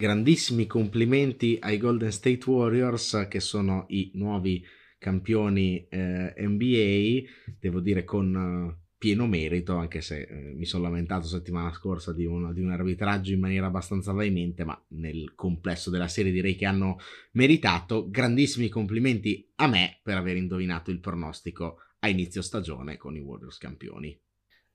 [0.00, 4.64] grandissimi complimenti ai Golden State Warriors che sono i nuovi
[4.96, 11.26] campioni eh, NBA, devo dire con uh, pieno merito, anche se eh, mi sono lamentato
[11.26, 16.08] settimana scorsa di un, di un, arbitraggio in maniera abbastanza veemente, ma nel complesso della
[16.08, 16.98] serie direi che hanno
[17.32, 18.08] meritato.
[18.08, 23.58] Grandissimi complimenti a me per aver indovinato il pronostico a inizio stagione con i Warriors
[23.58, 24.18] campioni.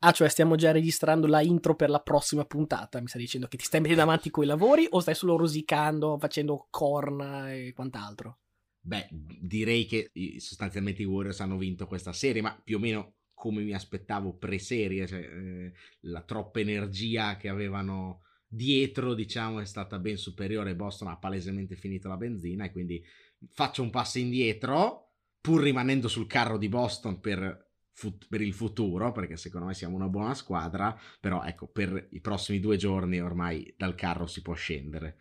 [0.07, 3.01] Ah, cioè stiamo già registrando la intro per la prossima puntata.
[3.01, 6.67] Mi stai dicendo che ti stai mettendo avanti coi lavori o stai solo rosicando, facendo
[6.70, 8.38] corna e quant'altro?
[8.81, 13.63] Beh, direi che sostanzialmente i Warriors hanno vinto questa serie, ma più o meno come
[13.63, 20.17] mi aspettavo pre-serie, cioè eh, la troppa energia che avevano dietro, diciamo, è stata ben
[20.17, 20.75] superiore.
[20.75, 23.03] Boston ha palesemente finito la benzina e quindi
[23.49, 27.64] faccio un passo indietro, pur rimanendo sul carro di Boston per
[27.95, 32.20] fut- per il futuro, perché secondo me siamo una buona squadra, però ecco, per i
[32.20, 35.17] prossimi due giorni ormai dal carro si può scendere.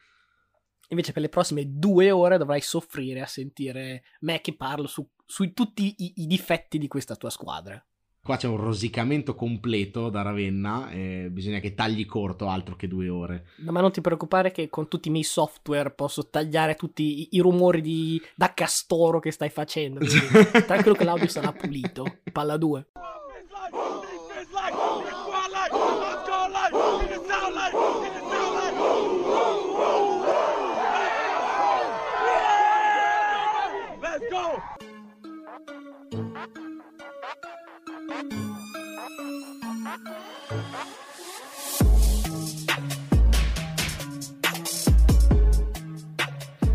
[0.89, 5.51] Invece per le prossime due ore dovrai soffrire a sentire me che parlo su, su
[5.53, 7.83] tutti i, i difetti di questa tua squadra.
[8.25, 13.11] Qua c'è un rosicamento completo da Ravenna, e bisogna che tagli corto altro che due
[13.11, 13.49] ore.
[13.57, 17.29] No, ma non ti preoccupare che con tutti i miei software posso tagliare tutti i,
[17.33, 20.01] i rumori di, da castoro che stai facendo.
[20.67, 22.21] Tranquillo che l'audio sarà pulito.
[22.33, 22.87] Palla 2.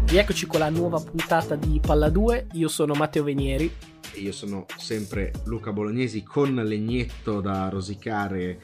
[0.09, 2.47] Rieccoci con la nuova puntata di Palla 2.
[2.53, 3.71] Io sono Matteo Venieri.
[4.11, 8.59] E io sono sempre Luca Bolognesi con legnetto da rosicare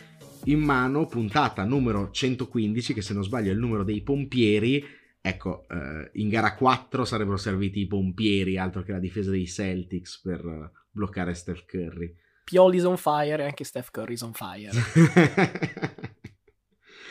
[0.46, 1.06] in mano.
[1.06, 4.84] Puntata numero 115, che se non sbaglio è il numero dei pompieri.
[5.22, 10.22] Ecco, eh, in gara 4 sarebbero serviti i pompieri, altro che la difesa dei Celtics
[10.22, 12.12] per bloccare Steph Curry.
[12.46, 14.72] Pioli's on fire e anche Steph Curry's on fire.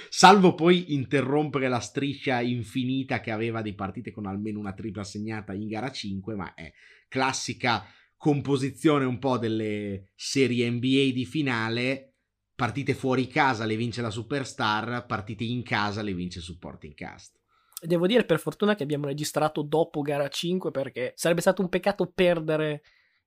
[0.09, 5.53] Salvo poi interrompere la striscia infinita che aveva di partite con almeno una tripla segnata
[5.53, 6.73] in gara 5, ma è
[7.09, 7.85] classica
[8.17, 12.13] composizione un po' delle serie NBA di finale.
[12.55, 17.41] Partite fuori casa le vince la Superstar, partite in casa le vince Supporting Cast.
[17.83, 22.07] Devo dire per fortuna che abbiamo registrato dopo gara 5 perché sarebbe stato un peccato
[22.07, 22.83] perdere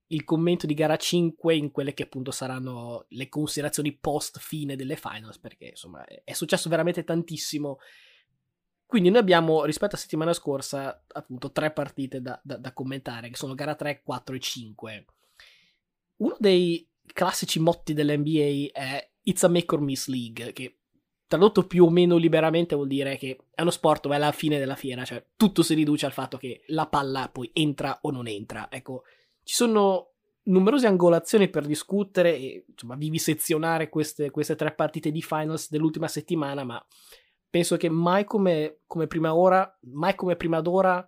[0.08, 4.96] il commento di gara 5 in quelle che appunto saranno le considerazioni post fine delle
[4.96, 7.80] finals, perché insomma è successo veramente tantissimo.
[8.86, 13.36] Quindi noi abbiamo rispetto a settimana scorsa appunto tre partite da, da, da commentare, che
[13.36, 15.06] sono gara 3, 4 e 5.
[16.18, 20.78] Uno dei classici motti dell'NBA è It's a make or miss league, che
[21.28, 24.76] tradotto più o meno liberamente vuol dire che è uno sport dove alla fine della
[24.76, 28.72] fiera, cioè tutto si riduce al fatto che la palla poi entra o non entra.
[28.72, 29.04] Ecco,
[29.48, 30.12] ci sono
[30.44, 36.66] numerose angolazioni per discutere e insomma, vivisezionare queste, queste tre partite di finals dell'ultima settimana,
[36.66, 36.86] ma
[37.50, 41.08] penso che mai come, come prima ora, mai come prima d'ora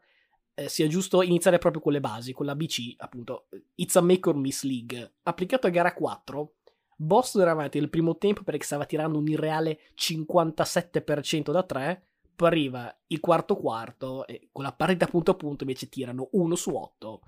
[0.54, 4.30] eh, sia giusto iniziare proprio con le basi, con la BC, appunto, It's a Make
[4.30, 5.16] or Miss League.
[5.24, 6.54] Applicato a gara 4,
[6.96, 12.04] Boston era avanti nel primo tempo perché stava tirando un irreale 57% da 3,
[12.38, 16.56] poi arriva il quarto quarto e con la partita punto a punto invece tirano 1
[16.56, 17.22] su 8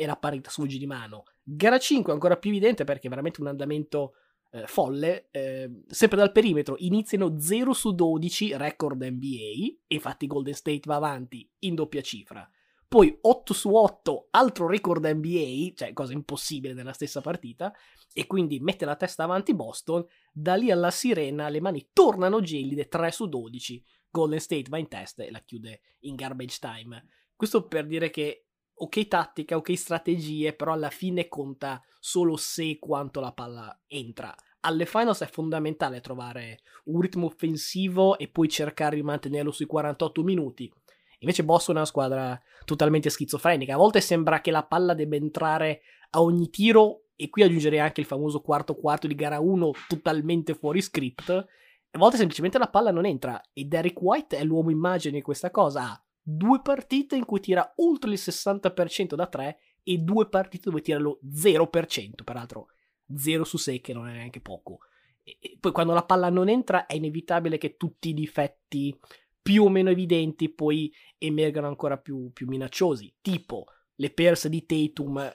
[0.00, 1.24] e la parità sfugge di mano.
[1.42, 4.12] Gara 5 è ancora più evidente perché è veramente un andamento
[4.52, 5.26] eh, folle.
[5.32, 11.50] Eh, sempre dal perimetro iniziano 0 su 12 record NBA, infatti Golden State va avanti
[11.60, 12.48] in doppia cifra.
[12.86, 17.74] Poi 8 su 8, altro record NBA, cioè cosa impossibile nella stessa partita,
[18.12, 20.06] e quindi mette la testa avanti Boston.
[20.32, 23.84] Da lì alla sirena le mani tornano gelide 3 su 12.
[24.08, 27.04] Golden State va in testa e la chiude in garbage time.
[27.34, 28.47] Questo per dire che
[28.78, 34.34] ok tattica, ok strategie, però alla fine conta solo se e quanto la palla entra.
[34.60, 40.22] Alle finals è fondamentale trovare un ritmo offensivo e poi cercare di mantenerlo sui 48
[40.22, 40.72] minuti.
[41.20, 43.74] Invece Boston è una squadra totalmente schizofrenica.
[43.74, 48.00] A volte sembra che la palla debba entrare a ogni tiro e qui aggiungerei anche
[48.00, 51.30] il famoso quarto quarto di gara 1 totalmente fuori script.
[51.30, 55.50] A volte semplicemente la palla non entra e Derek White è l'uomo immagine di questa
[55.50, 55.82] cosa.
[55.82, 60.82] Ha due partite in cui tira oltre il 60% da 3 e due partite dove
[60.82, 62.68] tira lo 0%, peraltro
[63.16, 64.80] 0 su 6 che non è neanche poco.
[65.22, 68.94] E poi quando la palla non entra è inevitabile che tutti i difetti
[69.40, 73.64] più o meno evidenti poi emergano ancora più, più minacciosi, tipo
[73.94, 75.34] le perse di Tatum,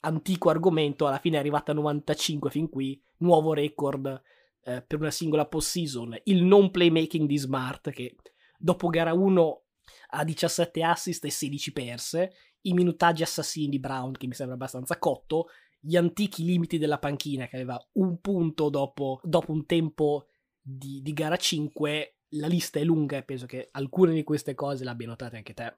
[0.00, 4.22] antico argomento, alla fine è arrivata a 95 fin qui, nuovo record
[4.62, 8.14] eh, per una singola post season, il non playmaking di Smart che
[8.58, 9.63] dopo gara 1
[10.10, 12.32] ha 17 assist e 16 perse,
[12.62, 15.48] i minutaggi assassini di Brown, che mi sembra abbastanza cotto,
[15.78, 20.28] gli antichi limiti della panchina, che aveva un punto dopo, dopo un tempo
[20.60, 24.84] di, di gara 5, la lista è lunga e penso che alcune di queste cose
[24.84, 25.76] le abbia notate anche te.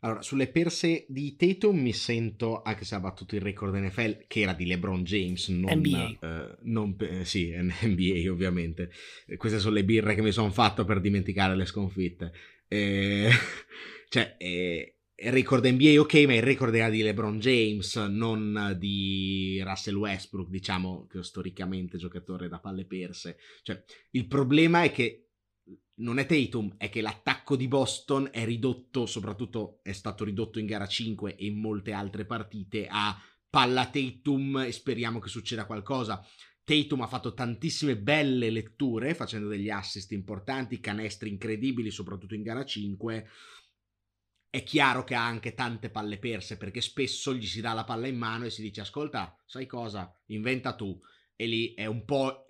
[0.00, 4.40] Allora, sulle perse di Tatum mi sento, anche se ha battuto il record NFL, che
[4.40, 6.18] era di LeBron James, non NBA.
[6.20, 8.90] Eh, non, eh, sì, NBA ovviamente.
[9.36, 12.32] Queste sono le birre che mi sono fatto per dimenticare le sconfitte.
[12.68, 13.30] Eh,
[14.08, 19.62] cioè, eh, il record NBA ok, ma il record era di LeBron James, non di
[19.64, 23.38] Russell Westbrook, diciamo, che è storicamente giocatore da palle perse.
[23.62, 25.28] Cioè, il problema è che
[25.98, 30.66] non è Tatum, è che l'attacco di Boston è ridotto, soprattutto è stato ridotto in
[30.66, 33.18] gara 5 e in molte altre partite, a
[33.48, 36.22] palla Tatum e speriamo che succeda qualcosa.
[36.66, 42.64] Tatum ha fatto tantissime belle letture, facendo degli assist importanti, canestri incredibili, soprattutto in gara
[42.64, 43.28] 5.
[44.50, 48.08] È chiaro che ha anche tante palle perse, perché spesso gli si dà la palla
[48.08, 50.12] in mano e si dice, ascolta, sai cosa?
[50.26, 51.00] Inventa tu.
[51.36, 52.45] E lì è un po'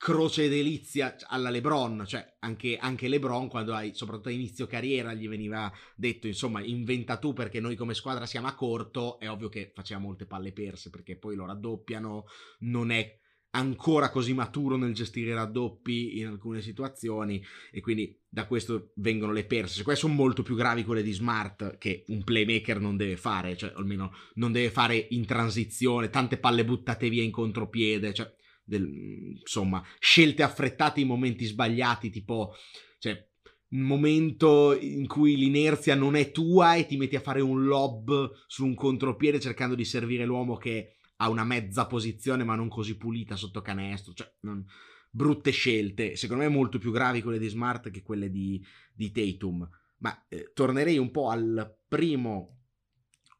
[0.00, 5.28] croce delizia alla LeBron, cioè anche, anche, LeBron quando hai, soprattutto a inizio carriera gli
[5.28, 9.72] veniva detto insomma inventa tu perché noi come squadra siamo a corto, è ovvio che
[9.74, 12.24] faceva molte palle perse perché poi lo raddoppiano,
[12.60, 13.14] non è
[13.50, 19.32] ancora così maturo nel gestire i raddoppi in alcune situazioni e quindi da questo vengono
[19.32, 19.82] le perse.
[19.82, 23.74] Queste sono molto più gravi quelle di Smart che un playmaker non deve fare, cioè
[23.76, 29.82] almeno non deve fare in transizione, tante palle buttate via in contropiede, cioè del, insomma,
[29.98, 32.54] scelte affrettate in momenti sbagliati, tipo,
[32.98, 33.28] cioè,
[33.70, 38.32] un momento in cui l'inerzia non è tua e ti metti a fare un lob
[38.46, 42.96] su un contropiede cercando di servire l'uomo che ha una mezza posizione ma non così
[42.96, 44.64] pulita sotto canestro, cioè, non,
[45.10, 49.68] brutte scelte, secondo me molto più gravi quelle di Smart che quelle di, di Tatum.
[49.98, 52.60] Ma eh, tornerei un po' al primo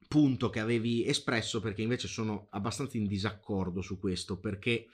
[0.09, 4.87] punto che avevi espresso perché invece sono abbastanza in disaccordo su questo perché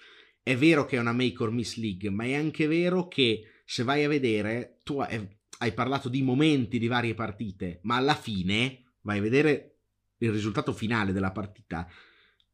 [0.47, 3.83] è vero che è una make or miss league, ma è anche vero che se
[3.83, 9.19] vai a vedere, tu hai parlato di momenti di varie partite, ma alla fine vai
[9.19, 9.79] a vedere
[10.19, 11.91] il risultato finale della partita.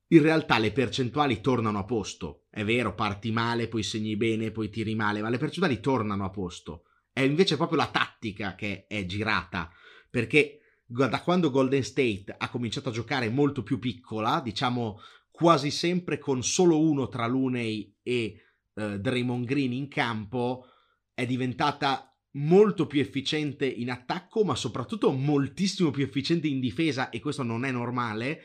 [0.06, 2.46] In realtà le percentuali tornano a posto.
[2.48, 6.30] È vero, parti male, poi segni bene, poi tiri male, ma le percentuali tornano a
[6.30, 6.84] posto.
[7.12, 9.70] È invece proprio la tattica che è girata,
[10.08, 14.98] perché da quando Golden State ha cominciato a giocare molto più piccola, diciamo
[15.42, 18.36] quasi sempre con solo uno tra Looney e
[18.74, 20.66] uh, Draymond Green in campo,
[21.12, 27.18] è diventata molto più efficiente in attacco, ma soprattutto moltissimo più efficiente in difesa, e
[27.18, 28.42] questo non è normale,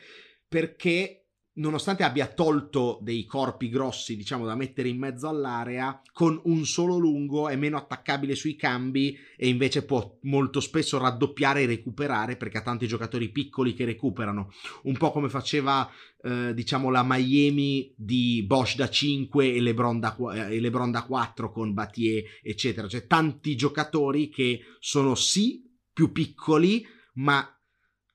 [0.48, 1.27] perché
[1.58, 6.96] nonostante abbia tolto dei corpi grossi, diciamo, da mettere in mezzo all'area, con un solo
[6.96, 12.58] lungo è meno attaccabile sui cambi e invece può molto spesso raddoppiare e recuperare perché
[12.58, 14.50] ha tanti giocatori piccoli che recuperano.
[14.84, 15.88] Un po' come faceva,
[16.22, 21.04] eh, diciamo, la Miami di Bosch da 5 e LeBron da, eh, e LeBron da
[21.04, 22.88] 4 con Batier, eccetera.
[22.88, 27.52] Cioè tanti giocatori che sono sì più piccoli, ma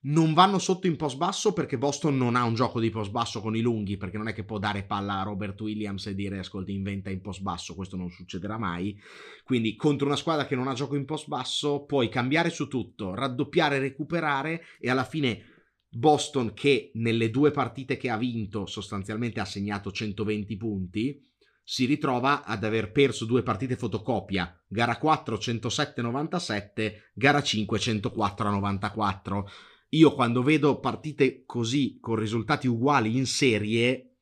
[0.06, 3.40] non vanno sotto in post basso perché Boston non ha un gioco di post basso
[3.40, 6.38] con i lunghi, perché non è che può dare palla a Robert Williams e dire
[6.38, 9.00] ascolti inventa in post basso, questo non succederà mai.
[9.44, 13.14] Quindi contro una squadra che non ha gioco in post basso puoi cambiare su tutto,
[13.14, 15.52] raddoppiare, recuperare e alla fine
[15.88, 21.22] Boston che nelle due partite che ha vinto sostanzialmente ha segnato 120 punti,
[21.66, 29.44] si ritrova ad aver perso due partite fotocopia, gara 4 107-97, gara 5 104-94
[29.94, 34.16] io quando vedo partite così con risultati uguali in serie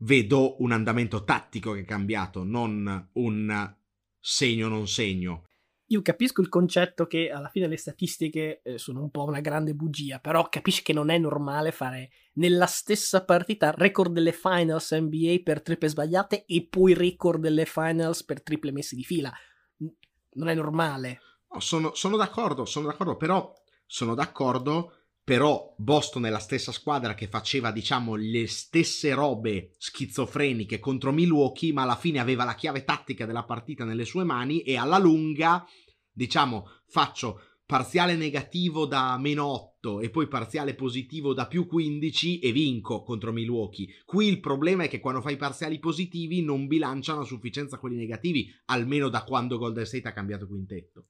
[0.00, 3.76] vedo un andamento tattico che è cambiato, non un
[4.20, 5.44] segno non segno.
[5.90, 9.72] Io capisco il concetto che alla fine le statistiche eh, sono un po' una grande
[9.72, 15.40] bugia, però capisci che non è normale fare nella stessa partita record delle finals NBA
[15.42, 19.32] per triple sbagliate e poi record delle finals per triple messi di fila.
[20.32, 21.20] Non è normale.
[21.50, 23.50] No, sono, sono d'accordo, sono d'accordo, però
[23.86, 24.97] sono d'accordo
[25.28, 31.70] però Boston è la stessa squadra che faceva, diciamo, le stesse robe schizofreniche contro Milwaukee,
[31.70, 35.66] ma alla fine aveva la chiave tattica della partita nelle sue mani e alla lunga,
[36.10, 42.50] diciamo, faccio parziale negativo da meno 8 e poi parziale positivo da più 15 e
[42.50, 43.86] vinco contro Milwaukee.
[44.06, 48.50] Qui il problema è che quando fai parziali positivi non bilanciano a sufficienza quelli negativi,
[48.64, 51.08] almeno da quando Golden State ha cambiato quintetto.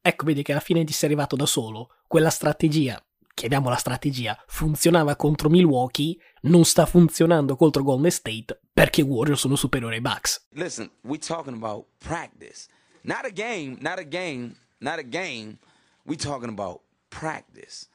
[0.00, 1.88] Ecco, vedi che alla fine ti sei arrivato da solo.
[2.06, 9.02] Quella strategia chiamiamo la strategia, funzionava contro Milwaukee, non sta funzionando contro Golden State perché
[9.02, 10.46] Warriors sono superiori ai Bucks.
[10.50, 12.68] Listen, we talking about practice.
[13.02, 15.58] Not a game, not a game, not a game.
[16.04, 17.88] We talking about practice.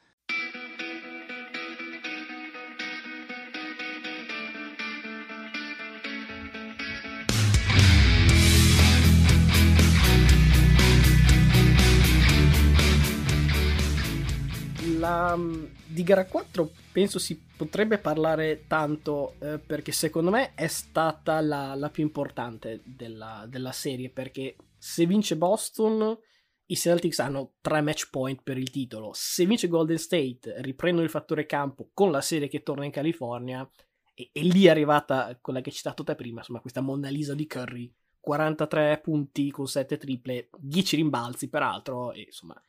[14.98, 15.38] La,
[15.86, 21.76] di gara 4 penso si potrebbe parlare tanto eh, perché secondo me è stata la,
[21.76, 26.18] la più importante della, della, serie perché se vince Boston
[26.68, 29.12] i Celtics hanno tre match point per il titolo.
[29.14, 33.70] Se vince Golden State riprendono il fattore campo con la serie che torna in California
[34.14, 37.34] e, e lì è arrivata quella che hai citato te prima insomma questa Mona Lisa
[37.34, 37.94] di Curry.
[38.20, 42.62] 43 punti con 7 triple 10 rimbalzi peraltro e insomma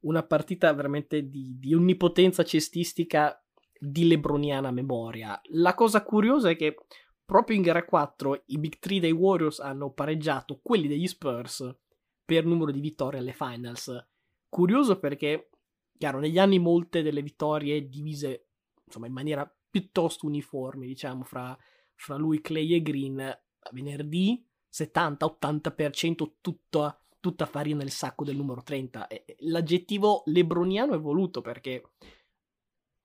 [0.00, 3.42] una partita veramente di, di onnipotenza cestistica
[3.78, 5.40] di lebroniana memoria.
[5.50, 6.76] La cosa curiosa è che
[7.24, 11.76] proprio in gara 4 i Big 3 dei Warriors hanno pareggiato quelli degli Spurs
[12.24, 14.06] per numero di vittorie alle finals.
[14.48, 15.50] Curioso perché,
[15.96, 18.46] chiaro, negli anni molte delle vittorie divise
[18.84, 21.56] insomma in maniera piuttosto uniforme, diciamo, fra,
[21.94, 23.38] fra lui, Clay e Green.
[23.72, 29.06] Venerdì 70-80% tutta tutta farina nel sacco del numero 30.
[29.08, 31.82] E l'aggettivo lebroniano è voluto perché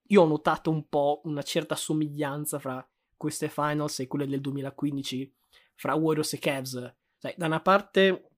[0.08, 5.34] io ho notato un po' una certa somiglianza fra queste finals e quelle del 2015
[5.76, 6.96] fra Warriors e Cavs.
[7.18, 8.30] Sai, da una parte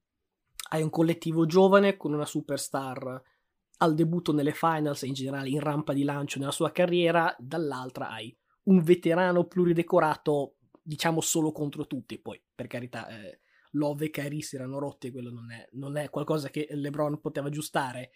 [0.70, 3.22] hai un collettivo giovane con una superstar
[3.78, 8.08] al debutto nelle finals e in generale in rampa di lancio nella sua carriera, dall'altra
[8.08, 13.40] hai un veterano pluridecorato, diciamo solo contro tutti, poi per carità eh,
[13.76, 17.48] Love e Kyrie si erano rotti, quello non è, non è qualcosa che LeBron poteva
[17.48, 18.10] aggiustare.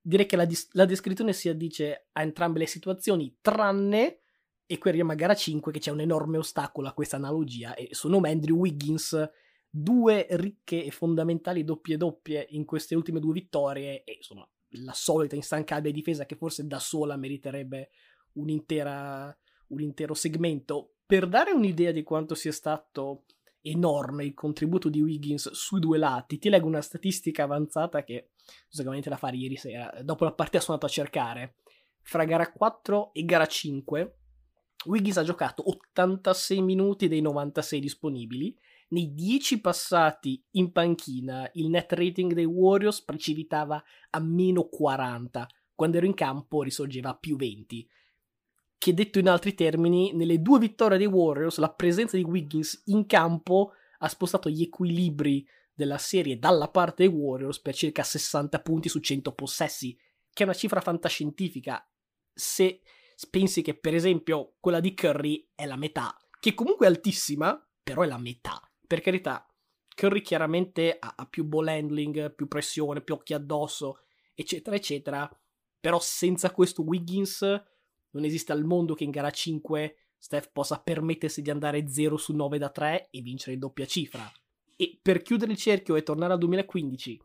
[0.00, 4.20] Direi che la, dis- la descrizione si addice a entrambe le situazioni, tranne,
[4.66, 7.88] e qui arriviamo a gara 5, che c'è un enorme ostacolo a questa analogia, e
[7.92, 9.30] sono Andrew Wiggins,
[9.68, 15.34] due ricche e fondamentali doppie doppie in queste ultime due vittorie, e insomma la solita
[15.36, 17.90] instancabile difesa che forse da sola meriterebbe
[18.34, 20.94] un intero segmento.
[21.04, 23.24] Per dare un'idea di quanto sia stato
[23.62, 26.38] enorme il contributo di Wiggins sui due lati.
[26.38, 28.30] Ti leggo una statistica avanzata che
[28.68, 30.02] sicuramente la fare ieri sera.
[30.02, 31.56] Dopo la partita sono andato a cercare.
[32.02, 34.16] Fra gara 4 e gara 5,
[34.86, 38.56] Wiggins ha giocato 86 minuti dei 96 disponibili.
[38.88, 45.48] Nei 10 passati in panchina, il net rating dei Warriors precipitava a meno 40.
[45.74, 47.88] Quando ero in campo risorgeva a più 20
[48.82, 53.06] che detto in altri termini, nelle due vittorie dei Warriors la presenza di Wiggins in
[53.06, 58.88] campo ha spostato gli equilibri della serie dalla parte dei Warriors per circa 60 punti
[58.88, 59.96] su 100 possessi,
[60.32, 61.88] che è una cifra fantascientifica.
[62.34, 62.80] Se
[63.30, 68.02] pensi che per esempio quella di Curry è la metà, che comunque è altissima, però
[68.02, 68.68] è la metà.
[68.84, 69.48] Per carità,
[69.94, 74.00] Curry chiaramente ha, ha più ball handling, più pressione, più occhi addosso,
[74.34, 75.40] eccetera, eccetera,
[75.78, 77.70] però senza questo Wiggins
[78.12, 82.32] non esiste al mondo che in gara 5 Steph possa permettersi di andare 0 su
[82.32, 84.30] 9 da 3 e vincere in doppia cifra.
[84.76, 87.20] E per chiudere il cerchio e tornare al 2015,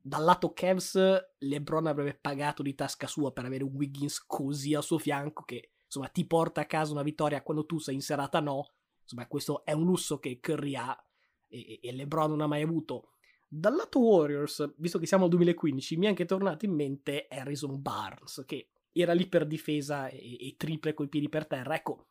[0.00, 0.96] dal lato Cavs,
[1.38, 5.72] LeBron avrebbe pagato di tasca sua per avere un Wiggins così al suo fianco che
[5.84, 8.74] insomma ti porta a casa una vittoria quando tu sei in serata no.
[9.02, 10.96] Insomma, questo è un lusso che Curry ha
[11.48, 13.14] e, e LeBron non ha mai avuto.
[13.46, 17.82] Dal lato Warriors, visto che siamo al 2015, mi è anche tornato in mente Harrison
[17.82, 21.74] Barnes, che era lì per difesa e, e triple coi piedi per terra.
[21.74, 22.06] Ecco,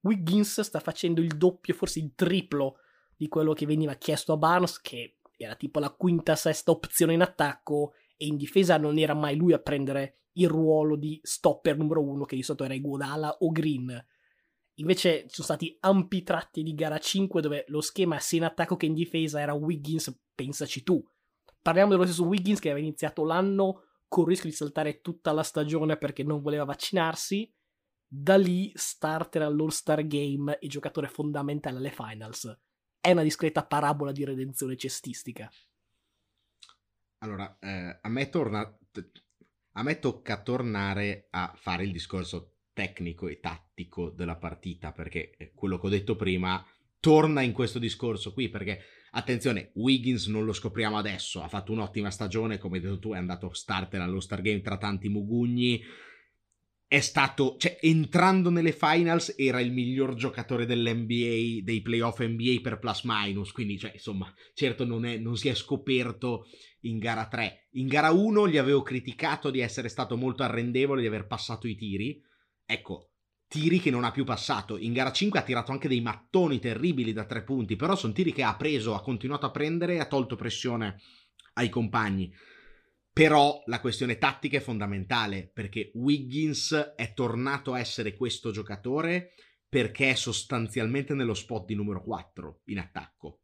[0.00, 2.78] Wiggins sta facendo il doppio, forse il triplo
[3.16, 7.22] di quello che veniva chiesto a Barnes, che era tipo la quinta, sesta opzione in
[7.22, 12.02] attacco, e in difesa non era mai lui a prendere il ruolo di stopper numero
[12.02, 14.06] uno, che di solito era Iguodala o Green.
[14.78, 18.76] Invece ci sono stati ampi tratti di gara 5 dove lo schema sia in attacco
[18.76, 21.02] che in difesa era Wiggins, pensaci tu.
[21.62, 25.42] Parliamo dello stesso Wiggins che aveva iniziato l'anno con il rischio di saltare tutta la
[25.42, 27.52] stagione perché non voleva vaccinarsi.
[28.08, 32.58] Da lì starter all'All-Star Game e giocatore fondamentale alle finals.
[33.00, 35.50] È una discreta parabola di redenzione cestistica.
[37.18, 38.78] Allora, eh, a, me torna,
[39.72, 45.52] a me tocca tornare a fare il discorso tecnico e tattico della partita, perché eh,
[45.54, 46.64] quello che ho detto prima
[47.00, 48.82] torna in questo discorso qui, perché
[49.16, 53.16] Attenzione, Wiggins non lo scopriamo adesso, ha fatto un'ottima stagione, come hai detto tu, è
[53.16, 55.82] andato starter allo Star Game tra tanti mugugni.
[56.86, 62.78] È stato, cioè, entrando nelle finals era il miglior giocatore dell'NBA, dei playoff NBA per
[62.78, 66.44] plus minus, quindi, cioè, insomma, certo non, è, non si è scoperto
[66.80, 67.68] in gara 3.
[67.70, 71.74] In gara 1 gli avevo criticato di essere stato molto arrendevole, di aver passato i
[71.74, 72.20] tiri.
[72.66, 73.12] Ecco,
[73.48, 74.76] tiri che non ha più passato.
[74.76, 78.32] In gara 5 ha tirato anche dei mattoni terribili da tre punti, però sono tiri
[78.32, 81.00] che ha preso, ha continuato a prendere e ha tolto pressione
[81.54, 82.32] ai compagni.
[83.12, 89.32] Però la questione tattica è fondamentale perché Wiggins è tornato a essere questo giocatore
[89.68, 93.40] perché è sostanzialmente nello spot di numero 4 in attacco.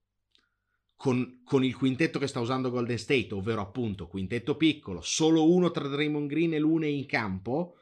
[0.94, 5.71] Con, con, il quintetto che sta usando Golden State, ovvero appunto quintetto piccolo, solo uno
[5.71, 7.78] tra Draymond Green e Lune in campo,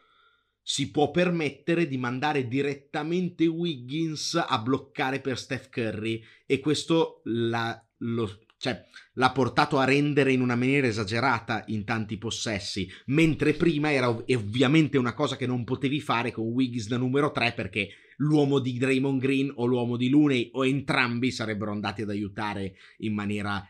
[0.63, 7.83] si può permettere di mandare direttamente Wiggins a bloccare per Steph Curry e questo la,
[7.99, 13.91] lo, cioè, l'ha portato a rendere in una maniera esagerata in tanti possessi, mentre prima
[13.91, 17.89] era ov- ovviamente una cosa che non potevi fare con Wiggins da numero 3 perché
[18.19, 23.15] l'uomo di Draymond Green o l'uomo di Looney o entrambi sarebbero andati ad aiutare in
[23.15, 23.67] maniera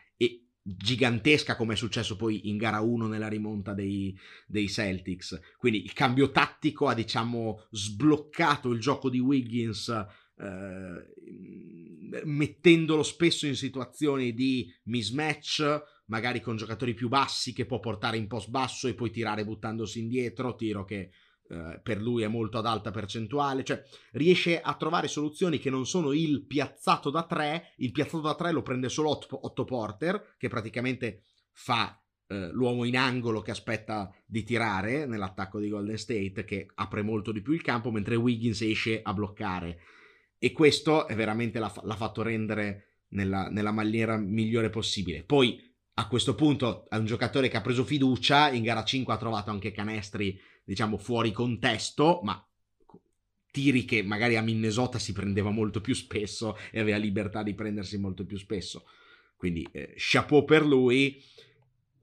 [0.63, 5.39] gigantesca come è successo poi in gara 1 nella rimonta dei, dei, Celtics.
[5.57, 9.89] Quindi il cambio tattico ha diciamo sbloccato il gioco di Wiggins
[10.37, 18.17] eh, mettendolo spesso in situazioni di mismatch, magari con giocatori più bassi che può portare
[18.17, 21.11] in post basso e poi tirare buttandosi indietro, tiro che
[21.51, 25.85] eh, per lui è molto ad alta percentuale, cioè riesce a trovare soluzioni che non
[25.85, 30.47] sono il piazzato da 3, il piazzato da 3 lo prende solo Otto, Porter, che
[30.47, 36.67] praticamente fa eh, l'uomo in angolo che aspetta di tirare nell'attacco di Golden State, che
[36.73, 39.79] apre molto di più il campo, mentre Wiggins esce a bloccare.
[40.39, 45.23] E questo è veramente l'ha, l'ha fatto rendere nella, nella maniera migliore possibile.
[45.23, 45.61] Poi
[45.95, 49.51] a questo punto è un giocatore che ha preso fiducia, in gara 5 ha trovato
[49.51, 52.45] anche canestri diciamo fuori contesto, ma
[53.51, 57.97] tiri che magari a Minnesota si prendeva molto più spesso e aveva libertà di prendersi
[57.97, 58.85] molto più spesso.
[59.35, 61.21] Quindi eh, chapeau per lui.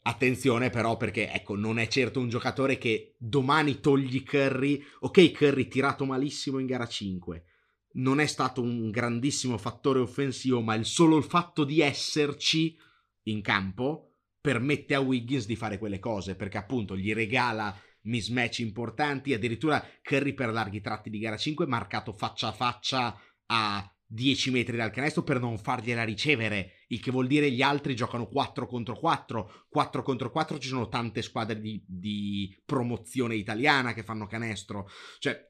[0.02, 4.82] Attenzione però perché ecco, non è certo un giocatore che domani togli Curry.
[5.00, 7.44] Ok, Curry tirato malissimo in gara 5.
[7.92, 12.76] Non è stato un grandissimo fattore offensivo, ma il solo fatto di esserci
[13.24, 19.32] in campo permette a Wiggins di fare quelle cose, perché appunto gli regala mismatch importanti,
[19.32, 24.76] addirittura Curry per larghi tratti di gara 5 marcato faccia a faccia a 10 metri
[24.76, 28.96] dal canestro per non fargliela ricevere, il che vuol dire gli altri giocano 4 contro
[28.96, 34.88] 4, 4 contro 4 ci sono tante squadre di, di promozione italiana che fanno canestro,
[35.18, 35.47] cioè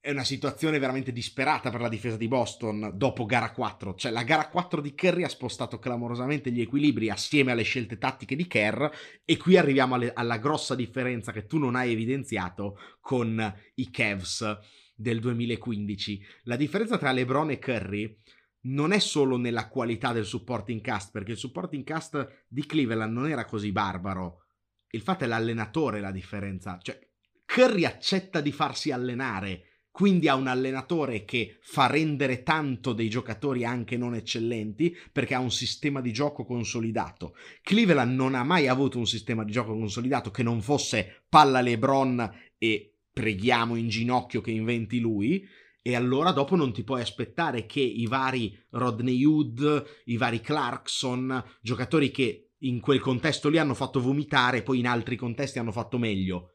[0.00, 3.94] è una situazione veramente disperata per la difesa di Boston dopo gara 4.
[3.94, 8.36] Cioè, la gara 4 di Kerry ha spostato clamorosamente gli equilibri assieme alle scelte tattiche
[8.36, 8.86] di Kerr.
[9.24, 14.58] E qui arriviamo alle, alla grossa differenza che tu non hai evidenziato con i Cavs
[14.94, 16.24] del 2015.
[16.44, 18.20] La differenza tra LeBron e Curry
[18.62, 23.28] non è solo nella qualità del supporting cast, perché il supporting cast di Cleveland non
[23.28, 24.44] era così barbaro.
[24.90, 26.78] Il fatto è l'allenatore la differenza.
[26.80, 26.98] Cioè,
[27.44, 29.67] Curry accetta di farsi allenare
[29.98, 35.40] quindi ha un allenatore che fa rendere tanto dei giocatori anche non eccellenti perché ha
[35.40, 37.34] un sistema di gioco consolidato.
[37.62, 42.32] Cleveland non ha mai avuto un sistema di gioco consolidato che non fosse palla LeBron
[42.58, 45.44] e preghiamo in ginocchio che inventi lui.
[45.82, 51.42] E allora dopo non ti puoi aspettare che i vari Rodney Hood, i vari Clarkson,
[51.60, 55.98] giocatori che in quel contesto lì hanno fatto vomitare, poi in altri contesti hanno fatto
[55.98, 56.52] meglio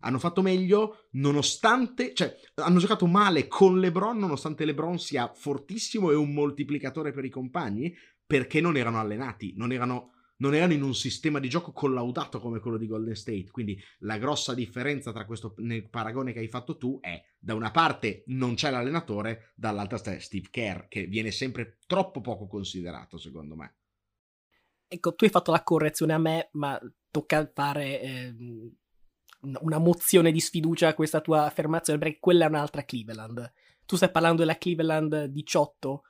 [0.00, 6.14] hanno fatto meglio nonostante, cioè hanno giocato male con LeBron nonostante LeBron sia fortissimo e
[6.14, 7.94] un moltiplicatore per i compagni
[8.26, 12.60] perché non erano allenati, non erano, non erano in un sistema di gioco collaudato come
[12.60, 13.50] quello di Golden State.
[13.50, 17.70] Quindi la grossa differenza tra questo nel paragone che hai fatto tu è da una
[17.70, 23.56] parte non c'è l'allenatore, dall'altra c'è Steve Kerr che viene sempre troppo poco considerato secondo
[23.56, 23.74] me.
[24.92, 28.34] Ecco, tu hai fatto la correzione a me, ma tocca fare eh,
[29.40, 33.52] una mozione di sfiducia a questa tua affermazione, perché quella è un'altra Cleveland.
[33.86, 36.02] Tu stai parlando della Cleveland 18,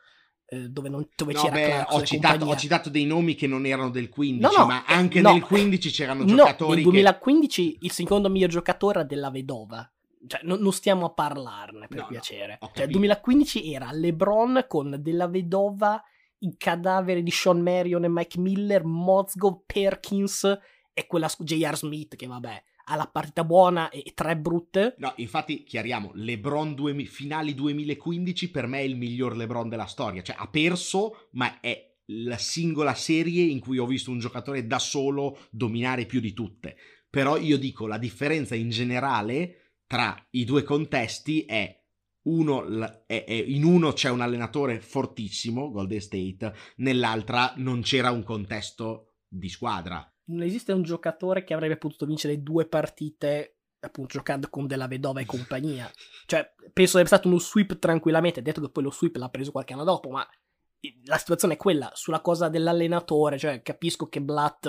[0.47, 3.67] eh, dove, non, dove no, c'era beh, ho citato, ho citato, dei nomi che non
[3.67, 6.83] erano del 15, no, no, ma anche no, nel 15 c'erano no, giocatori.
[6.83, 7.79] Nel 2015 che...
[7.87, 9.89] il secondo miglior giocatore era della Vedova.
[10.27, 12.59] Cioè, non, non stiamo a parlarne per piacere.
[12.75, 16.03] Cioè, il 2015 era LeBron con della Vedova,
[16.41, 20.59] i cadaveri di Sean Marion e Mike Miller, Mozgo, Perkins
[20.93, 21.77] e quella J.R.
[21.77, 24.97] Smith che vabbè ha la partita buona e tre brutte.
[24.99, 30.23] No, infatti chiariamo, LeBron 2000, finali 2015 per me è il miglior LeBron della storia,
[30.23, 34.81] cioè ha perso, ma è la singola serie in cui ho visto un giocatore da
[34.81, 36.77] solo dominare più di tutte.
[37.09, 41.79] Però io dico, la differenza in generale tra i due contesti è
[42.23, 42.65] uno,
[43.09, 50.10] in uno c'è un allenatore fortissimo, Golden State, nell'altra non c'era un contesto di squadra
[50.31, 55.21] non esiste un giocatore che avrebbe potuto vincere due partite appunto giocando con della vedova
[55.21, 55.91] e compagnia.
[56.27, 59.73] Cioè, penso sia stato uno sweep tranquillamente, detto che poi lo sweep l'ha preso qualche
[59.73, 60.27] anno dopo, ma
[61.05, 64.67] la situazione è quella, sulla cosa dell'allenatore, cioè capisco che Blatt,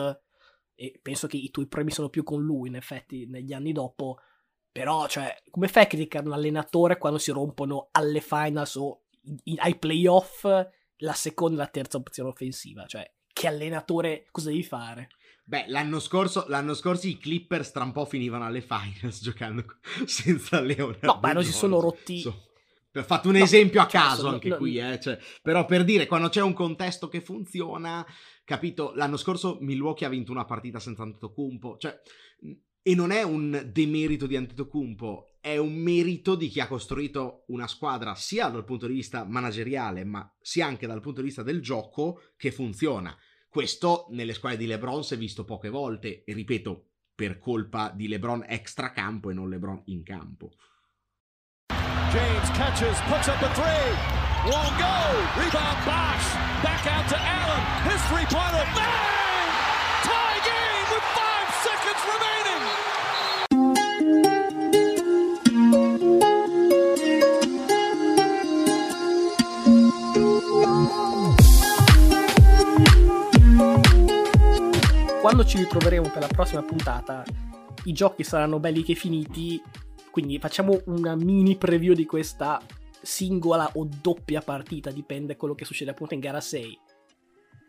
[0.76, 4.19] e penso che i tuoi premi sono più con lui in effetti negli anni dopo,
[4.71, 9.04] però cioè come fai a criticare un allenatore quando si rompono alle finals o
[9.58, 10.43] ai playoff
[10.97, 12.86] la seconda e la terza opzione offensiva?
[12.86, 15.10] Cioè, che allenatore cosa devi fare?
[15.52, 19.66] Beh, l'anno scorso, l'anno scorso i Clippers tra un po' finivano alle finals giocando
[20.06, 21.06] senza Leonardo.
[21.08, 22.22] No, ma non si sono rotti.
[22.22, 22.52] So.
[22.94, 24.98] Ho fatto un no, esempio a cioè, caso anche no, qui, eh.
[25.02, 28.06] cioè, però per dire, quando c'è un contesto che funziona,
[28.46, 28.94] capito?
[28.96, 32.00] L'anno scorso Milwaukee ha vinto una partita senza Antetokounmpo, cioè,
[32.82, 37.68] e non è un demerito di Antetokounmpo, è un merito di chi ha costruito una
[37.68, 41.62] squadra sia dal punto di vista manageriale, ma sia anche dal punto di vista del
[41.62, 43.14] gioco che funziona.
[43.52, 48.08] Questo nelle squadre di LeBron si è visto poche volte, e ripeto, per colpa di
[48.08, 50.54] LeBron extra campo e non LeBron in campo.
[52.14, 53.92] James catches, puts up a three.
[54.50, 54.96] Won't go.
[55.36, 56.34] Rebound Bosch.
[56.64, 57.92] Back out to Allen.
[57.92, 59.21] His three-pointer.
[75.22, 77.24] Quando ci ritroveremo per la prossima puntata,
[77.84, 79.62] i giochi saranno belli che finiti
[80.10, 82.60] quindi facciamo una mini preview di questa
[83.04, 86.80] singola o doppia partita, dipende quello che succede appunto in gara 6.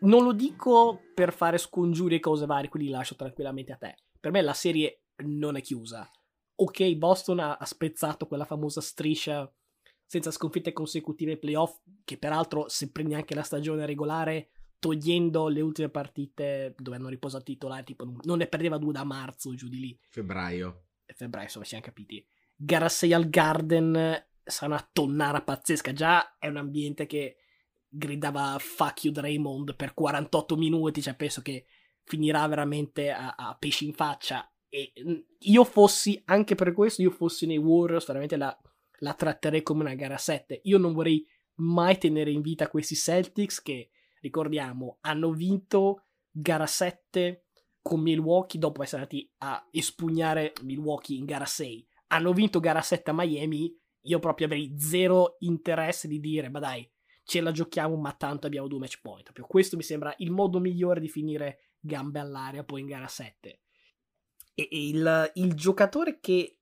[0.01, 3.97] Non lo dico per fare scongiuri e cose varie, quindi lascio tranquillamente a te.
[4.19, 6.09] Per me la serie non è chiusa.
[6.55, 9.47] Ok, Boston ha, spezzato quella famosa striscia
[10.07, 14.49] senza sconfitte consecutive ai playoff, che peraltro se prendi anche la stagione regolare,
[14.83, 19.05] togliendo le ultime partite dove hanno riposato i titolari, tipo non ne perdeva due da
[19.05, 19.99] marzo giù di lì.
[20.09, 20.87] Febbraio.
[21.05, 25.93] Febbraio, insomma, siamo capiti gara 6 al Garden sarà una tonnara pazzesca.
[25.93, 27.37] Già è un ambiente che
[27.87, 31.65] gridava fuck you Draymond per 48 minuti, cioè penso che
[32.03, 34.49] finirà veramente a, a pesci in faccia.
[34.69, 38.57] E mm, io fossi, anche per questo, io fossi nei Warriors, veramente la,
[38.99, 40.61] la tratterei come una gara 7.
[40.63, 43.89] Io non vorrei mai tenere in vita questi Celtics che,
[44.23, 47.43] ricordiamo, hanno vinto gara 7
[47.81, 53.09] con Milwaukee dopo essere andati a espugnare Milwaukee in gara 6 hanno vinto gara 7
[53.09, 56.87] a Miami, io proprio avrei zero interesse di dire, ma dai,
[57.23, 59.23] ce la giochiamo, ma tanto abbiamo due match point.
[59.23, 63.59] Proprio questo mi sembra il modo migliore di finire gambe all'aria poi in gara 7.
[64.53, 66.59] E, il, il, giocatore che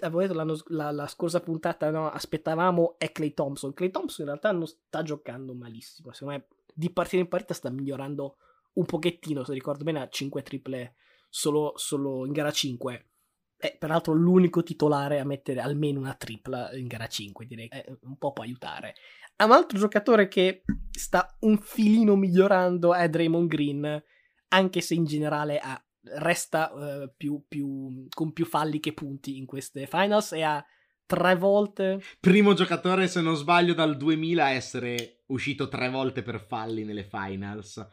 [0.00, 3.74] avevo detto la, la, scorsa puntata, no, aspettavamo è Clay Thompson.
[3.74, 6.46] Clay Thompson in realtà non sta giocando malissimo, secondo me
[6.78, 8.36] di partita in partita sta migliorando
[8.74, 10.94] un pochettino, se ricordo bene ha 5 triple
[11.28, 13.08] solo, solo in gara 5
[13.56, 18.16] è peraltro l'unico titolare a mettere almeno una tripla in gara 5, direi che un
[18.16, 18.94] po' può aiutare.
[19.42, 20.62] Un altro giocatore che
[20.92, 24.02] sta un filino migliorando è Draymond Green,
[24.50, 25.84] anche se in generale ha,
[26.18, 30.64] resta uh, più, più, con più falli che punti in queste finals e ha
[31.04, 32.00] tre volte...
[32.20, 37.04] Primo giocatore, se non sbaglio, dal 2000 a essere uscito tre volte per falli nelle
[37.04, 37.86] finals.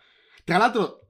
[0.43, 1.07] Tra l'altro,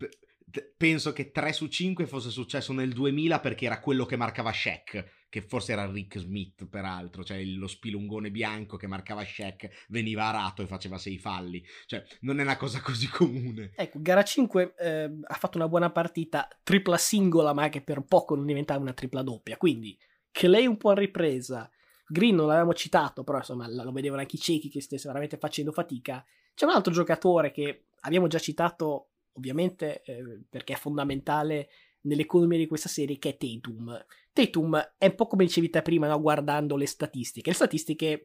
[0.77, 5.25] penso che 3 su 5 fosse successo nel 2000 perché era quello che marcava Shaq,
[5.29, 10.61] che forse era Rick Smith peraltro, cioè lo spilungone bianco che marcava Shaq, veniva arato
[10.61, 13.71] e faceva 6 falli, cioè non è una cosa così comune.
[13.75, 18.35] Ecco, gara 5 eh, ha fatto una buona partita, tripla singola ma che per poco
[18.35, 19.97] non diventava una tripla doppia, quindi
[20.31, 21.69] Clay un po' in ripresa,
[22.07, 25.71] Green non l'avevamo citato, però insomma lo vedevano anche i ciechi che stesse veramente facendo
[25.71, 26.23] fatica.
[26.53, 31.69] C'è un altro giocatore che abbiamo già citato ovviamente eh, perché è fondamentale
[32.01, 34.05] nell'economia di questa serie, che è Tatum.
[34.31, 36.21] Tatum è un po' come dicevi te prima, no?
[36.21, 37.49] guardando le statistiche.
[37.49, 38.23] Le statistiche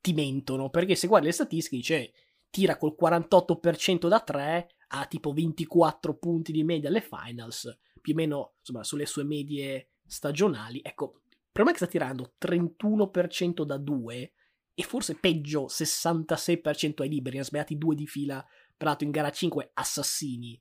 [0.00, 2.12] ti mentono, perché se guardi le statistiche dice
[2.50, 8.16] tira col 48% da 3, ha tipo 24 punti di media alle finals, più o
[8.16, 10.80] meno insomma sulle sue medie stagionali.
[10.82, 11.20] Ecco,
[11.60, 14.32] per me che sta tirando 31% da 2
[14.72, 18.42] e forse peggio 66% ai liberi, ha sbagliati due di fila
[18.74, 20.58] peraltro in gara 5 assassini.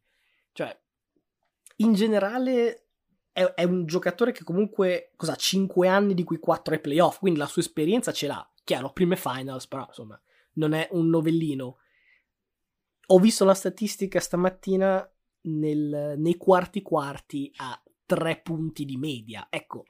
[0.52, 0.78] Cioè,
[1.78, 2.88] in generale
[3.32, 7.40] è, è un giocatore che comunque, cosa, 5 anni di cui 4 ai playoff, quindi
[7.40, 8.54] la sua esperienza ce l'ha.
[8.66, 10.22] Chiaro, prime finals, però insomma,
[10.56, 11.78] non è un novellino.
[13.08, 15.10] Ho visto la statistica stamattina
[15.44, 19.48] nel, nei quarti quarti a 3 punti di media.
[19.50, 19.86] Ecco,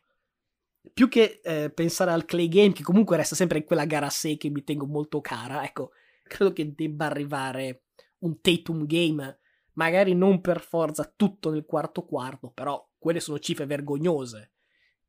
[0.93, 4.49] più che eh, pensare al Clay Game, che comunque resta sempre quella gara 6 che
[4.49, 5.91] mi tengo molto cara, ecco,
[6.23, 7.83] credo che debba arrivare
[8.19, 9.39] un Tatum game,
[9.73, 14.51] magari non per forza tutto nel quarto quarto, però quelle sono cifre vergognose.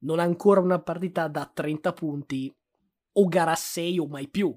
[0.02, 2.54] non ancora una partita da 30 punti,
[3.12, 4.56] o gara 6 o mai più.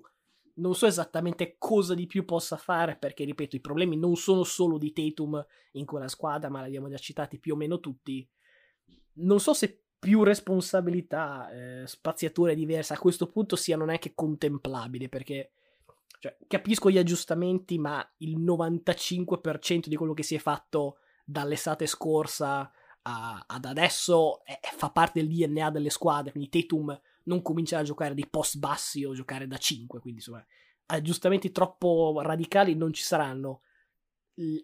[0.55, 4.77] Non so esattamente cosa di più possa fare perché, ripeto, i problemi non sono solo
[4.77, 8.25] di Tatum in quella squadra, ma li abbiamo già citati più o meno tutti.
[9.15, 15.51] Non so se più responsabilità, eh, spaziature diverse a questo punto siano neanche contemplabili perché
[16.19, 22.69] cioè, capisco gli aggiustamenti, ma il 95% di quello che si è fatto dall'estate scorsa
[23.03, 26.31] a, ad adesso è, fa parte del DNA delle squadre.
[26.31, 30.01] Quindi Tatum non comincerà a giocare di post bassi o giocare da 5.
[30.01, 30.45] Quindi insomma,
[30.87, 33.61] aggiustamenti troppo radicali non ci saranno.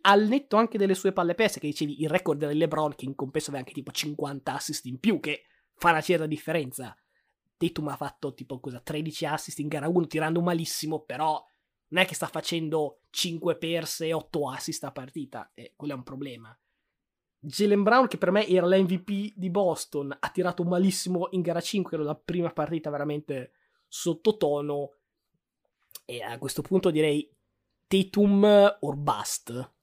[0.02, 3.16] Al netto anche delle sue palle perse, che dicevi il record del LeBron, che in
[3.16, 5.44] compenso aveva anche tipo 50 assist in più, che
[5.76, 6.96] fa una certa differenza.
[7.58, 11.46] Tatum ha fatto tipo cosa, 13 assist in gara 1 tirando malissimo, però
[11.90, 15.98] non è che sta facendo 5 perse e 8 assist a partita, e quello è
[15.98, 16.58] un problema.
[17.42, 21.96] Jalen Brown, che per me era l'MVP di Boston, ha tirato malissimo in gara 5,
[21.96, 23.52] era la prima partita veramente
[23.88, 24.96] sottotono.
[26.06, 27.30] E a questo punto direi
[27.90, 29.74] Tatum or bust.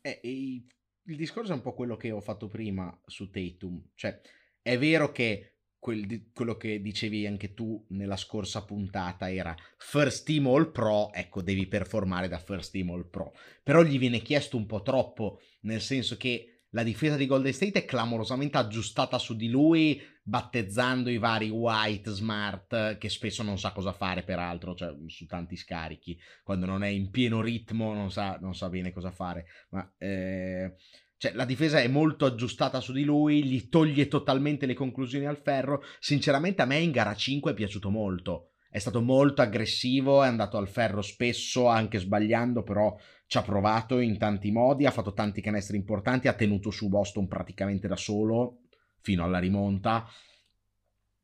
[0.00, 3.90] Eh, il discorso è un po' quello che ho fatto prima su Tatum.
[3.94, 4.20] Cioè,
[4.60, 10.48] è vero che quel, quello che dicevi anche tu nella scorsa puntata era first team
[10.48, 13.32] all pro, ecco, devi performare da first team all pro.
[13.62, 17.80] Però gli viene chiesto un po' troppo, nel senso che la difesa di Golden State
[17.80, 23.72] è clamorosamente aggiustata su di lui, battezzando i vari White, Smart, che spesso non sa
[23.72, 28.38] cosa fare peraltro, cioè su tanti scarichi, quando non è in pieno ritmo non sa,
[28.40, 29.46] non sa bene cosa fare.
[29.70, 30.76] Ma eh,
[31.18, 35.40] cioè, la difesa è molto aggiustata su di lui, gli toglie totalmente le conclusioni al
[35.42, 35.82] ferro.
[36.00, 38.51] Sinceramente a me in gara 5 è piaciuto molto.
[38.72, 43.98] È stato molto aggressivo, è andato al ferro spesso, anche sbagliando, però ci ha provato
[43.98, 48.60] in tanti modi, ha fatto tanti canestri importanti, ha tenuto su Boston praticamente da solo
[49.02, 50.06] fino alla rimonta.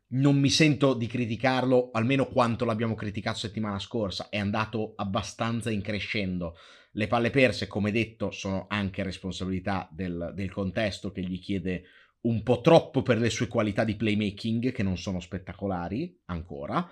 [0.08, 5.80] Non mi sento di criticarlo, almeno quanto l'abbiamo criticato settimana scorsa, è andato abbastanza in
[5.80, 6.54] crescendo.
[6.92, 11.84] Le palle perse, come detto, sono anche responsabilità del, del contesto che gli chiede
[12.20, 16.86] un po' troppo per le sue qualità di playmaking, che non sono spettacolari ancora.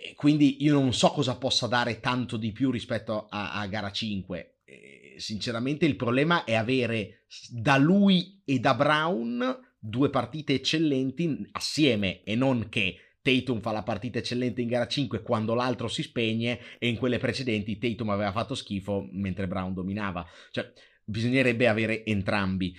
[0.00, 3.90] E quindi io non so cosa possa dare tanto di più rispetto a, a gara
[3.90, 4.60] 5.
[4.64, 12.22] E sinceramente il problema è avere da lui e da Brown due partite eccellenti assieme
[12.22, 16.58] e non che Tatum fa la partita eccellente in gara 5 quando l'altro si spegne
[16.78, 20.26] e in quelle precedenti Tatum aveva fatto schifo mentre Brown dominava.
[20.50, 20.72] Cioè,
[21.04, 22.74] bisognerebbe avere entrambi.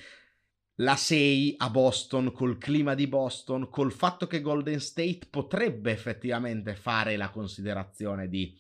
[0.78, 6.74] La 6 a Boston, col clima di Boston, col fatto che Golden State potrebbe effettivamente
[6.76, 8.58] fare la considerazione di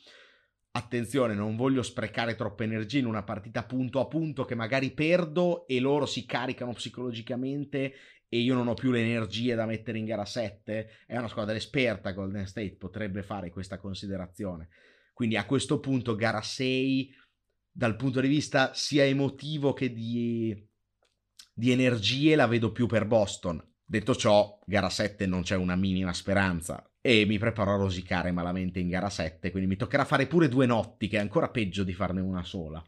[0.76, 5.66] attenzione, non voglio sprecare troppa energia in una partita punto a punto che magari perdo
[5.68, 7.94] e loro si caricano psicologicamente
[8.28, 11.56] e io non ho più le energie da mettere in gara 7, è una squadra
[11.56, 14.70] esperta Golden State, potrebbe fare questa considerazione.
[15.14, 17.12] Quindi a questo punto gara 6,
[17.72, 20.70] dal punto di vista sia emotivo che di,
[21.54, 23.64] di energie, la vedo più per Boston.
[23.86, 28.80] Detto ciò, gara 7 non c'è una minima speranza e mi preparo a rosicare malamente
[28.80, 31.94] in gara 7, quindi mi toccherà fare pure due notti, che è ancora peggio di
[31.94, 32.84] farne una sola.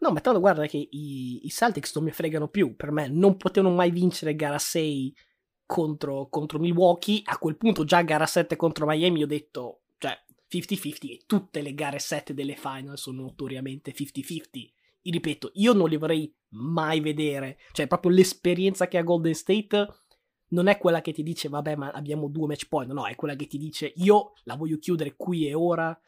[0.00, 2.74] No, ma tanto guarda che i, i Celtics non mi fregano più.
[2.74, 5.16] Per me non potevano mai vincere gara 6
[5.64, 7.22] contro, contro Milwaukee.
[7.24, 10.18] A quel punto, già gara 7 contro Miami, ho detto, cioè,
[10.50, 11.08] 50-50.
[11.08, 14.72] E tutte le gare 7 delle final sono notoriamente 50-50.
[15.02, 17.58] Ripeto, io non li vorrei mai vedere.
[17.72, 19.88] Cioè, proprio l'esperienza che ha Golden State
[20.48, 22.92] non è quella che ti dice, vabbè, ma abbiamo due match point.
[22.92, 25.98] No, è quella che ti dice, io la voglio chiudere qui e ora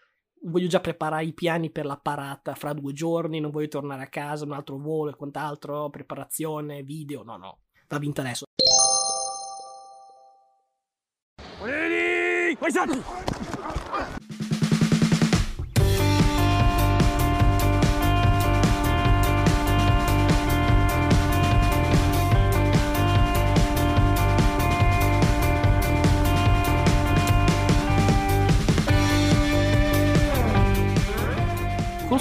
[0.46, 4.09] voglio già preparare i piani per la parata fra due giorni, non voglio tornare a
[4.09, 8.44] casa, un altro volo e quant'altro, preparazione, video, no, no, va vinta adesso.
[11.62, 12.14] Ready?
[12.57, 13.43] col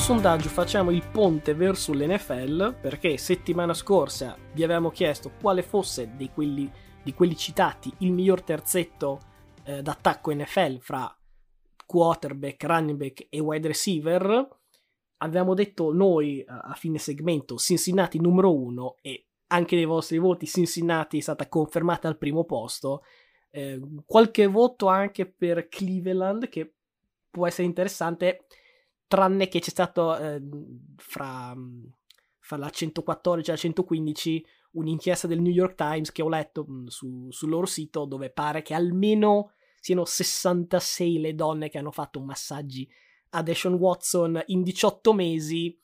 [0.03, 6.29] sondaggio facciamo il ponte verso l'NFL perché settimana scorsa vi avevamo chiesto quale fosse di
[6.29, 6.69] quelli,
[7.01, 9.19] di quelli citati il miglior terzetto
[9.63, 11.09] eh, d'attacco NFL fra
[11.85, 14.49] quarterback, running back e wide receiver.
[15.19, 21.19] Avevamo detto noi a fine segmento Cincinnati numero uno e anche nei vostri voti Cincinnati
[21.19, 23.03] è stata confermata al primo posto.
[23.49, 26.73] Eh, qualche voto anche per Cleveland che
[27.31, 28.47] può essere interessante
[29.13, 30.41] tranne che c'è stato eh,
[30.97, 31.55] fra,
[32.39, 36.87] fra, la 114 e la 115 un'inchiesta del New York Times che ho letto mh,
[36.87, 42.21] su, sul loro sito dove pare che almeno siano 66 le donne che hanno fatto
[42.21, 42.89] massaggi
[43.35, 45.79] a Deshaun Watson in 18 mesi.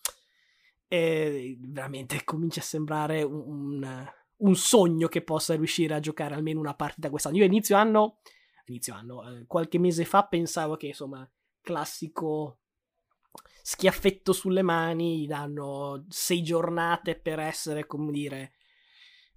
[0.88, 6.60] E veramente comincia a sembrare un, un, un, sogno che possa riuscire a giocare almeno
[6.60, 7.38] una partita quest'anno.
[7.38, 8.22] Io inizio anno,
[8.66, 11.30] inizio anno, eh, qualche mese fa pensavo che insomma,
[11.62, 12.62] classico
[13.62, 18.54] schiaffetto sulle mani, gli danno sei giornate per essere, come dire,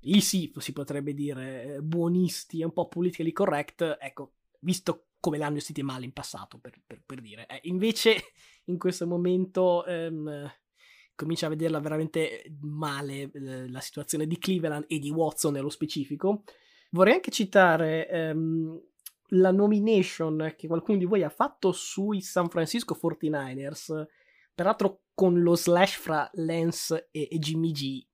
[0.00, 5.56] lì sì, si potrebbe dire, eh, buonisti un po' politically correct, ecco, visto come l'hanno
[5.56, 7.46] gestiti male in passato, per, per, per dire.
[7.46, 8.32] Eh, invece,
[8.66, 9.84] in questo momento...
[9.86, 10.50] Ehm,
[11.14, 16.42] comincia a vederla veramente male eh, la situazione di Cleveland e di Watson nello specifico.
[16.90, 18.80] Vorrei anche citare ehm,
[19.34, 24.06] la nomination che qualcuno di voi ha fatto sui San Francisco 49ers,
[24.54, 28.06] peraltro con lo slash fra Lance e, e Jimmy G.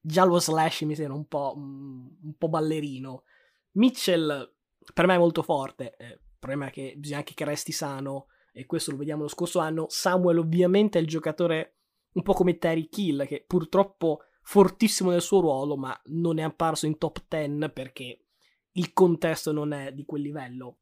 [0.00, 3.24] Già lo slash mi sembra un po', un po' ballerino.
[3.72, 4.54] Mitchell
[4.92, 8.28] per me è molto forte, eh, il problema è che bisogna anche che resti sano
[8.52, 9.86] e questo lo vediamo lo scorso anno.
[9.88, 11.76] Samuel ovviamente è il giocatore
[12.12, 16.86] un po' come Terry Kill che purtroppo fortissimo nel suo ruolo ma non è apparso
[16.86, 18.27] in top 10 perché
[18.78, 20.78] il contesto non è di quel livello.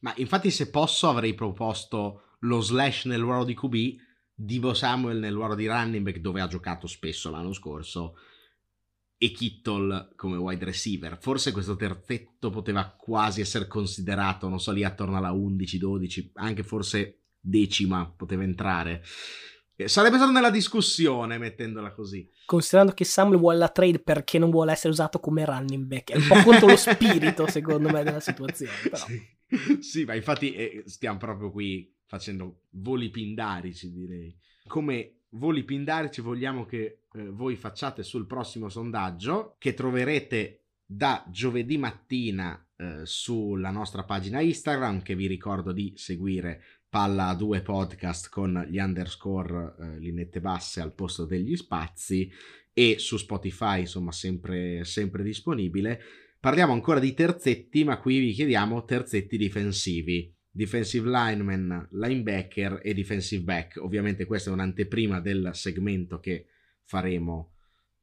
[0.00, 3.74] Ma infatti se posso avrei proposto lo slash nel ruolo di QB,
[4.36, 8.16] Divo Samuel nel ruolo di running back dove ha giocato spesso l'anno scorso
[9.16, 11.16] e Kittle come wide receiver.
[11.20, 17.20] Forse questo terzetto poteva quasi essere considerato, non so, lì attorno alla 11-12, anche forse
[17.38, 19.04] decima poteva entrare.
[19.76, 22.28] Eh, sarebbe stato nella discussione mettendola così.
[22.46, 26.16] Considerando che Samuel vuole la trade perché non vuole essere usato come running back, è
[26.16, 28.72] un po' contro lo spirito, secondo me, della situazione.
[28.82, 28.96] Però.
[28.96, 29.82] Sì.
[29.82, 34.36] sì, ma infatti eh, stiamo proprio qui facendo voli pindarici, direi.
[34.66, 41.78] Come voli pindarici vogliamo che eh, voi facciate sul prossimo sondaggio che troverete da giovedì
[41.78, 46.62] mattina eh, sulla nostra pagina Instagram che vi ricordo di seguire
[46.94, 52.30] palla a due podcast con gli underscore eh, linette basse al posto degli spazi
[52.72, 56.00] e su Spotify insomma sempre, sempre disponibile.
[56.38, 60.32] Parliamo ancora di terzetti ma qui vi chiediamo terzetti difensivi.
[60.48, 63.82] Defensive lineman, linebacker e defensive back.
[63.82, 66.46] Ovviamente questa è un'anteprima del segmento che
[66.84, 67.54] faremo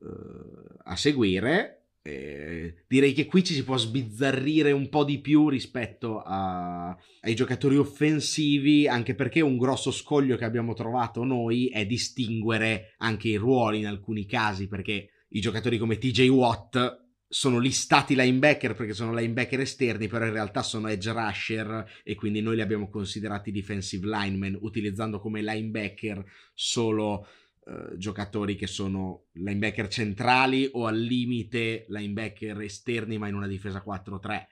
[0.02, 5.50] eh, a seguire eh, direi che qui ci si può sbizzarrire un po' di più
[5.50, 6.90] rispetto a,
[7.22, 13.30] ai giocatori offensivi, anche perché un grosso scoglio che abbiamo trovato noi è distinguere anche
[13.30, 17.00] i ruoli in alcuni casi, perché i giocatori come TJ Watt
[17.32, 22.42] sono listati linebacker perché sono linebacker esterni, però in realtà sono edge rusher e quindi
[22.42, 27.26] noi li abbiamo considerati defensive linemen, utilizzando come linebacker solo
[27.66, 33.84] eh, giocatori che sono linebacker centrali o al limite linebacker esterni ma in una difesa
[33.86, 34.46] 4-3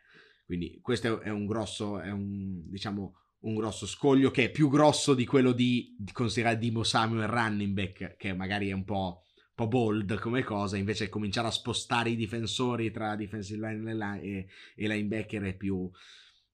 [0.46, 5.14] quindi questo è un grosso è un diciamo un grosso scoglio che è più grosso
[5.14, 9.54] di quello di, di considerare Dimo Samuel running back che magari è un po', un
[9.56, 14.88] po' bold come cosa invece cominciare a spostare i difensori tra defensive line e, e
[14.88, 15.90] linebacker è più,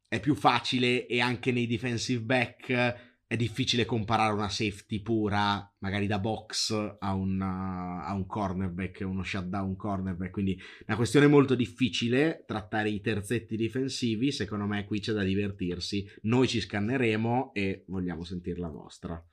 [0.08, 6.06] è più facile e anche nei defensive back è difficile comparare una safety pura, magari
[6.06, 10.32] da box, a, una, a un cornerback, uno shutdown cornerback.
[10.32, 14.32] Quindi è una questione molto difficile trattare i terzetti difensivi.
[14.32, 16.08] Secondo me qui c'è da divertirsi.
[16.24, 19.24] Noi ci scanneremo e vogliamo sentire la vostra.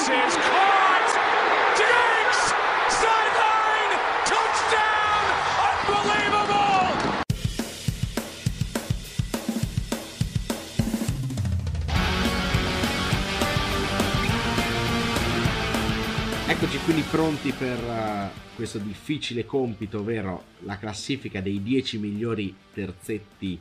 [0.00, 0.49] Pass
[16.50, 23.56] Eccoci quindi pronti per uh, questo difficile compito, ovvero la classifica dei 10 migliori terzetti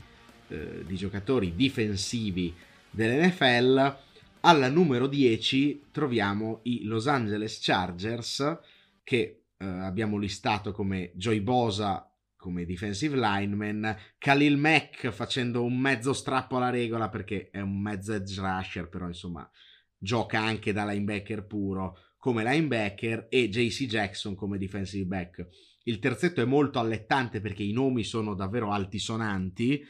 [0.47, 2.51] uh, di giocatori difensivi
[2.89, 3.95] dell'NFL.
[4.39, 8.57] Alla numero 10 troviamo i Los Angeles Chargers
[9.03, 16.11] che uh, abbiamo listato come Joy Bosa come defensive lineman, Khalil Mack facendo un mezzo
[16.11, 19.47] strappo alla regola perché è un mezzo edge rusher, però insomma
[19.95, 25.47] gioca anche da linebacker puro come linebacker e JC Jackson come defensive back.
[25.83, 29.81] Il terzetto è molto allettante perché i nomi sono davvero altisonanti.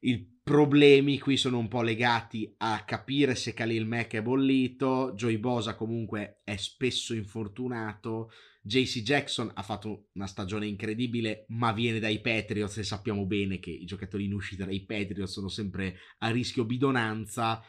[0.00, 5.38] I problemi qui sono un po' legati a capire se Khalil Mack è bollito, Joey
[5.38, 8.30] Bosa comunque è spesso infortunato,
[8.62, 13.70] JC Jackson ha fatto una stagione incredibile ma viene dai Patriots e sappiamo bene che
[13.70, 17.62] i giocatori in uscita dai Patriots sono sempre a rischio bidonanza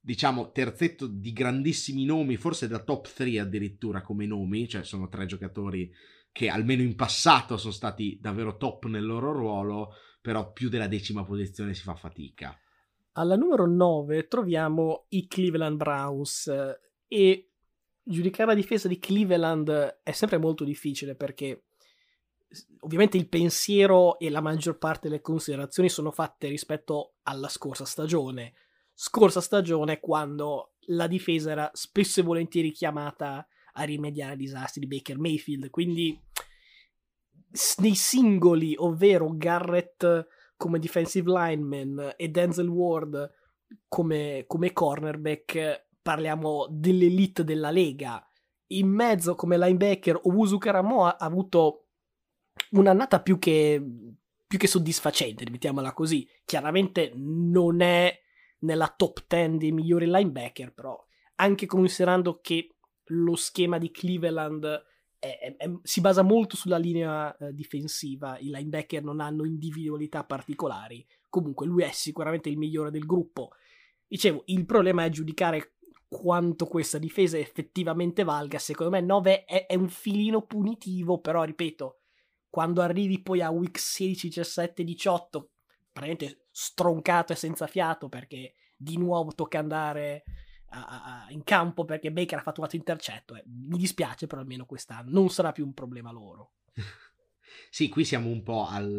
[0.00, 5.26] diciamo, terzetto di grandissimi nomi, forse da top 3 addirittura come nomi, cioè sono tre
[5.26, 5.92] giocatori
[6.32, 11.24] che almeno in passato sono stati davvero top nel loro ruolo, però più della decima
[11.24, 12.56] posizione si fa fatica.
[13.12, 16.50] Alla numero 9 troviamo i Cleveland Browns
[17.08, 17.50] e
[18.02, 21.64] giudicare la difesa di Cleveland è sempre molto difficile perché
[22.80, 28.54] ovviamente il pensiero e la maggior parte delle considerazioni sono fatte rispetto alla scorsa stagione.
[29.02, 34.94] Scorsa stagione quando la difesa era spesso e volentieri chiamata a rimediare ai disastri di
[34.94, 36.22] Baker Mayfield, quindi
[37.78, 43.32] nei singoli, ovvero Garrett come defensive lineman e Denzel Ward
[43.88, 48.22] come, come cornerback, parliamo dell'elite della lega.
[48.72, 51.86] In mezzo come linebacker Owusu Karamo ha avuto
[52.72, 53.82] un'annata più che,
[54.46, 56.28] più che soddisfacente, mettiamola così.
[56.44, 58.14] Chiaramente non è
[58.60, 60.98] nella top 10 dei migliori linebacker, però
[61.36, 64.64] anche considerando che lo schema di Cleveland
[65.18, 70.24] è, è, è, si basa molto sulla linea eh, difensiva, i linebacker non hanno individualità
[70.24, 73.50] particolari, comunque lui è sicuramente il migliore del gruppo.
[74.06, 75.74] Dicevo, il problema è giudicare
[76.08, 82.00] quanto questa difesa effettivamente valga, secondo me 9 è, è un filino punitivo, però ripeto,
[82.48, 85.50] quando arrivi poi a week 16, 17, 18,
[85.92, 90.24] praticamente stroncato e senza fiato perché di nuovo tocca andare
[90.70, 93.34] a, a, in campo perché Baker ha fatto un altro intercetto.
[93.36, 93.44] Eh.
[93.46, 96.52] Mi dispiace, però almeno quest'anno non sarà più un problema loro.
[97.68, 98.98] Sì, qui siamo un po' al,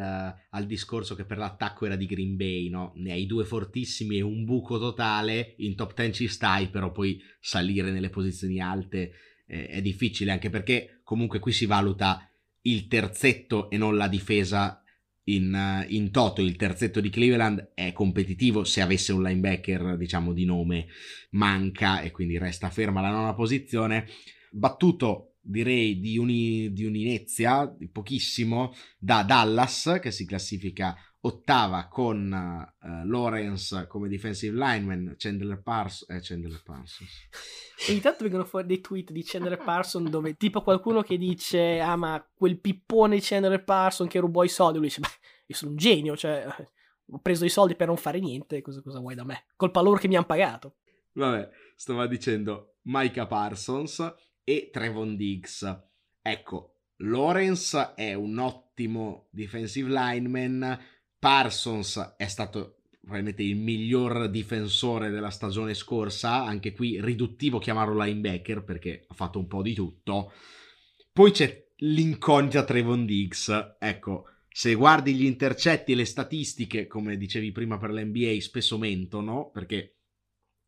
[0.49, 2.93] al, discorso che per l'attacco era di Green Bay, no?
[2.95, 7.21] Ne hai due fortissimi e un buco totale, in top 10 ci stai, però poi
[7.39, 9.11] salire nelle posizioni alte
[9.45, 12.29] eh, è difficile, anche perché comunque qui si valuta
[12.61, 14.80] il terzetto e non la difesa
[15.25, 16.41] in, in, toto.
[16.41, 20.87] Il terzetto di Cleveland è competitivo se avesse un linebacker, diciamo, di nome
[21.31, 24.07] manca e quindi resta ferma la nona posizione.
[24.51, 32.31] Battuto, direi, di, uni, di un'inezia, di pochissimo, da Dallas, che si classifica ottava con
[32.31, 36.09] uh, Lawrence come defensive lineman, Chandler Parsons.
[36.09, 37.11] Eh, Chandler Parsons.
[37.87, 41.95] E intanto vengono fuori dei tweet di Chandler Parsons dove tipo qualcuno che dice ah
[41.95, 45.07] ma quel pippone Chandler Parsons che rubò i soldi, lui dice beh
[45.47, 46.45] io sono un genio, cioè
[47.13, 49.45] ho preso i soldi per non fare niente, cosa, cosa vuoi da me?
[49.55, 50.77] Colpa loro che mi hanno pagato.
[51.13, 54.13] Vabbè, stava dicendo Micah Parsons
[54.43, 55.83] e Trevon Diggs.
[56.21, 60.79] Ecco, Lawrence è un ottimo defensive lineman,
[61.21, 68.63] Parsons è stato probabilmente il miglior difensore della stagione scorsa, anche qui riduttivo chiamarlo linebacker
[68.63, 70.33] perché ha fatto un po' di tutto.
[71.13, 77.51] Poi c'è l'incognita Trevon Diggs, ecco, se guardi gli intercetti e le statistiche, come dicevi
[77.51, 79.97] prima per l'NBA, spesso mentono perché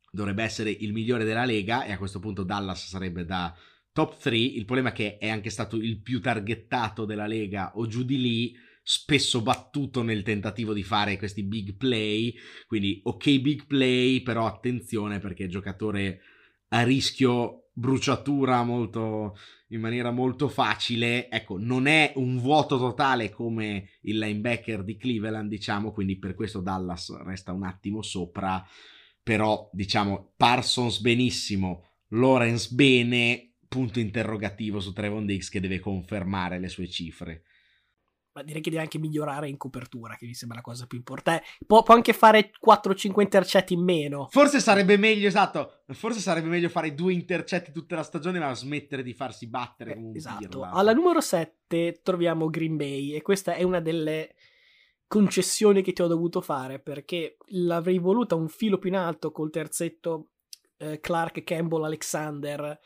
[0.08, 3.52] dovrebbe essere il migliore della lega e a questo punto Dallas sarebbe da
[3.90, 4.38] top 3.
[4.38, 8.20] Il problema è che è anche stato il più targettato della lega o giù di
[8.20, 8.56] lì
[8.86, 12.34] spesso battuto nel tentativo di fare questi big play,
[12.66, 16.20] quindi ok big play, però attenzione perché giocatore
[16.68, 19.36] a rischio bruciatura molto
[19.68, 25.48] in maniera molto facile, ecco, non è un vuoto totale come il linebacker di Cleveland,
[25.48, 28.64] diciamo, quindi per questo Dallas resta un attimo sopra,
[29.22, 36.68] però diciamo Parsons benissimo, Lawrence bene, punto interrogativo su Trevon Diggs che deve confermare le
[36.68, 37.44] sue cifre
[38.34, 41.44] ma direi che deve anche migliorare in copertura, che mi sembra la cosa più importante.
[41.64, 44.26] Può, può anche fare 4-5 intercetti in meno.
[44.30, 49.04] Forse sarebbe meglio, esatto, forse sarebbe meglio fare due intercetti tutta la stagione, ma smettere
[49.04, 50.48] di farsi battere eh, Esatto.
[50.48, 50.70] Pirla.
[50.70, 54.34] Alla numero 7 troviamo Green Bay e questa è una delle
[55.06, 59.50] concessioni che ti ho dovuto fare perché l'avrei voluta un filo più in alto col
[59.50, 60.30] terzetto
[60.78, 62.78] eh, Clark, Campbell, Alexander.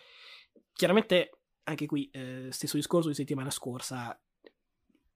[0.75, 1.31] Chiaramente
[1.65, 4.19] anche qui, eh, stesso discorso di settimana scorsa,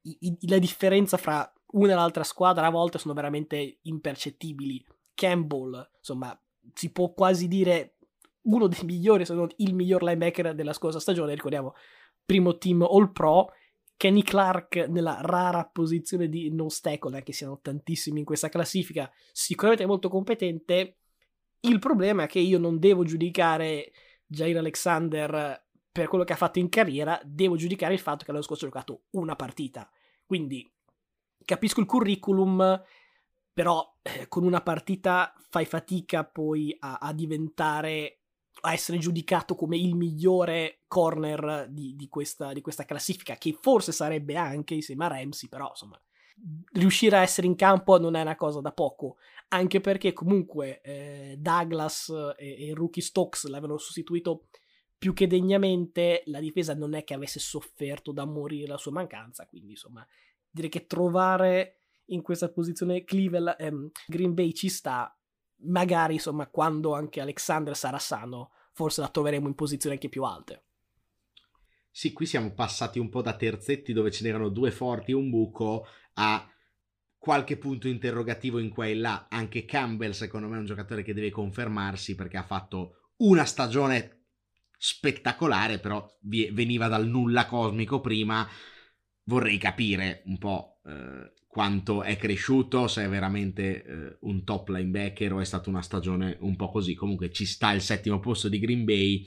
[0.02, 4.84] i, la differenza fra una e l'altra squadra a volte sono veramente impercettibili.
[5.14, 6.38] Campbell, insomma,
[6.74, 7.96] si può quasi dire
[8.42, 11.74] uno dei migliori, se non il miglior linebacker della scorsa stagione, ricordiamo,
[12.24, 13.52] primo team All Pro.
[13.96, 19.86] Kenny Clark nella rara posizione di non tackle, anche siano tantissimi in questa classifica, sicuramente
[19.86, 20.96] molto competente.
[21.60, 23.92] Il problema è che io non devo giudicare
[24.26, 28.42] Jair Alexander per quello che ha fatto in carriera, devo giudicare il fatto che l'anno
[28.42, 29.88] scorso ha giocato una partita.
[30.24, 30.68] Quindi
[31.44, 32.82] capisco il curriculum,
[33.52, 38.20] però eh, con una partita fai fatica poi a, a, diventare,
[38.62, 43.92] a essere giudicato come il migliore corner di, di, questa, di questa classifica, che forse
[43.92, 46.00] sarebbe anche insieme a Ramsey, però insomma
[46.72, 49.16] riuscire a essere in campo non è una cosa da poco,
[49.48, 54.46] anche perché comunque eh, Douglas e, e Rookie Stokes l'avevano sostituito
[55.02, 59.46] più che degnamente la difesa non è che avesse sofferto da morire la sua mancanza,
[59.46, 60.06] quindi insomma
[60.48, 61.80] direi che trovare
[62.10, 65.12] in questa posizione Cleveland, ehm, Green Bay ci sta,
[65.64, 70.66] magari insomma quando anche Alexander sarà sano forse la troveremo in posizioni anche più alte.
[71.90, 75.30] Sì, qui siamo passati un po' da terzetti dove ce n'erano due forti e un
[75.30, 75.84] buco
[76.14, 76.48] a
[77.18, 79.26] qualche punto interrogativo in qua e là.
[79.28, 84.21] Anche Campbell, secondo me, è un giocatore che deve confermarsi perché ha fatto una stagione
[84.84, 88.48] spettacolare, però veniva dal nulla cosmico prima.
[89.24, 95.34] Vorrei capire un po' eh, quanto è cresciuto, se è veramente eh, un top linebacker
[95.34, 96.94] o è stata una stagione un po' così.
[96.94, 99.24] Comunque ci sta il settimo posto di Green Bay,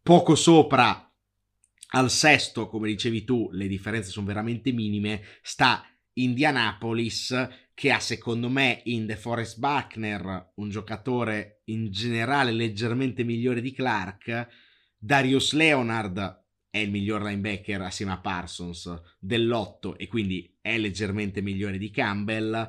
[0.00, 1.12] poco sopra
[1.92, 5.22] al sesto, come dicevi tu, le differenze sono veramente minime.
[5.42, 7.34] Sta Indianapolis
[7.74, 13.72] che ha secondo me in The Forest Buckner un giocatore in generale leggermente migliore di
[13.72, 14.48] Clark.
[14.98, 21.78] Darius Leonard è il miglior linebacker assieme a Parsons dell'otto e quindi è leggermente migliore
[21.78, 22.68] di Campbell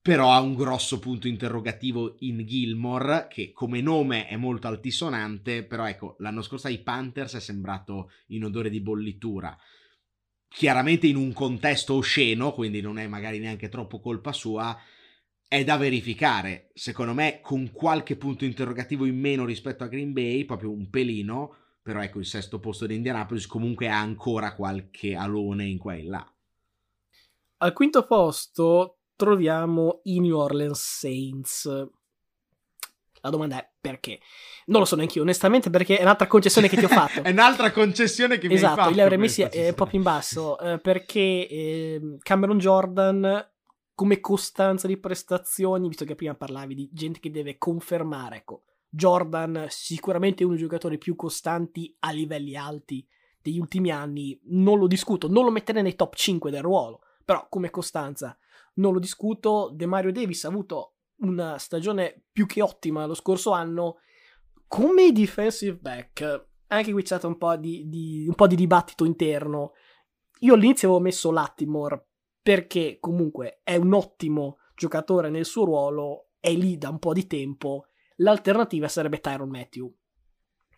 [0.00, 5.86] però ha un grosso punto interrogativo in Gilmore, che come nome è molto altisonante, però
[5.86, 9.54] ecco, l'anno scorso ai Panthers è sembrato in odore di bollitura
[10.48, 14.76] chiaramente in un contesto osceno, quindi non è magari neanche troppo colpa sua,
[15.48, 16.70] è da verificare.
[16.74, 21.54] Secondo me, con qualche punto interrogativo in meno rispetto a Green Bay, proprio un pelino,
[21.82, 26.04] però ecco il sesto posto di Indianapolis comunque ha ancora qualche alone in qua e
[26.04, 26.32] là.
[27.60, 31.88] Al quinto posto troviamo i New Orleans Saints.
[33.20, 34.20] La domanda è perché?
[34.66, 37.22] Non lo so neanche io, onestamente, perché è un'altra concessione che ti ho fatto.
[37.22, 38.88] è un'altra concessione che mi esatto, hai fatto.
[38.90, 43.50] Esatto, l'avrei messi è proprio in basso, eh, perché eh, Cameron Jordan,
[43.98, 49.66] come costanza di prestazioni, visto che prima parlavi di gente che deve confermare, ecco, Jordan
[49.70, 53.04] sicuramente uno dei giocatori più costanti a livelli alti
[53.42, 57.48] degli ultimi anni, non lo discuto, non lo metterei nei top 5 del ruolo, però
[57.48, 58.38] come costanza
[58.74, 60.92] non lo discuto, De Mario Davis ha avuto
[61.22, 63.96] una stagione più che ottima lo scorso anno
[64.68, 66.46] come defensive back.
[66.68, 69.72] Anche qui c'è stato un po' di, di, un po' di dibattito interno.
[70.42, 72.08] Io all'inizio avevo messo Lattimore
[72.48, 77.26] perché comunque è un ottimo giocatore nel suo ruolo, è lì da un po' di
[77.26, 77.88] tempo.
[78.16, 79.94] L'alternativa sarebbe Tyron Matthew.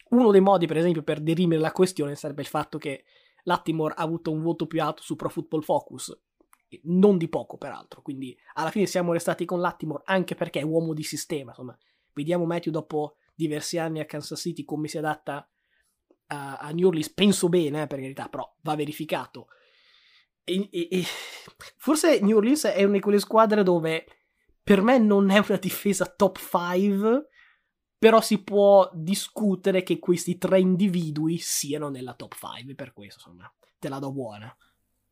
[0.09, 3.05] Uno dei modi, per esempio, per derimere la questione sarebbe il fatto che
[3.45, 6.21] Lattimore ha avuto un voto più alto su Pro Football Focus,
[6.87, 10.93] non di poco peraltro, quindi alla fine siamo restati con Lattimore anche perché è uomo
[10.93, 11.79] di sistema, insomma,
[12.15, 15.49] vediamo Matthew dopo diversi anni a Kansas City come si adatta
[16.27, 19.47] a, a New Orleans, penso bene, eh, per carità, però va verificato.
[20.45, 21.05] E, e, e,
[21.77, 24.07] forse New Orleans è una di quelle squadre dove
[24.63, 27.29] per me non è una difesa top 5,
[27.99, 33.53] però si può discutere che questi tre individui siano nella top 5, per questo insomma
[33.79, 34.55] te la do buona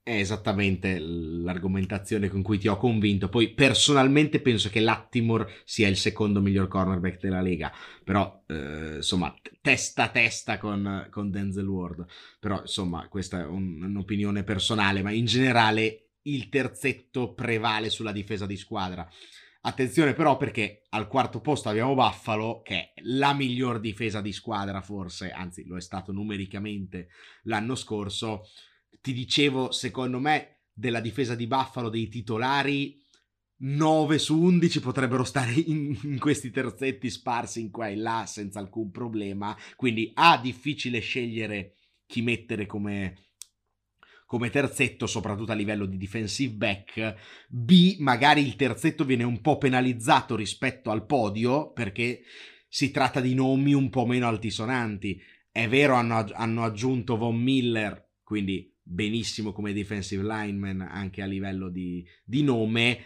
[0.08, 3.28] è esattamente l'argomentazione con cui ti ho convinto.
[3.28, 7.70] Poi personalmente penso che Lattimore sia il secondo miglior cornerback della Lega,
[8.02, 12.06] però eh, insomma testa a testa con, con, Denzel Ward.
[12.40, 18.46] Però insomma questa è un, un'opinione personale, ma in generale il terzetto prevale sulla difesa
[18.46, 19.06] di squadra.
[19.60, 24.80] Attenzione però perché al quarto posto abbiamo Buffalo, che è la miglior difesa di squadra
[24.80, 27.08] forse, anzi lo è stato numericamente
[27.42, 28.46] l'anno scorso
[29.08, 33.00] ti dicevo, secondo me, della difesa di Buffalo dei titolari,
[33.60, 38.58] 9 su 11 potrebbero stare in, in, questi terzetti sparsi in qua e là senza
[38.58, 39.56] alcun problema.
[39.76, 43.30] Quindi A, difficile scegliere chi mettere come,
[44.26, 47.14] come terzetto, soprattutto a livello di defensive back.
[47.48, 52.24] B, magari il terzetto viene un po' penalizzato rispetto al podio perché
[52.68, 55.18] si tratta di nomi un po' meno altisonanti.
[55.50, 61.68] È vero, hanno, hanno aggiunto Von Miller, quindi benissimo come defensive lineman anche a livello
[61.68, 63.04] di, di nome.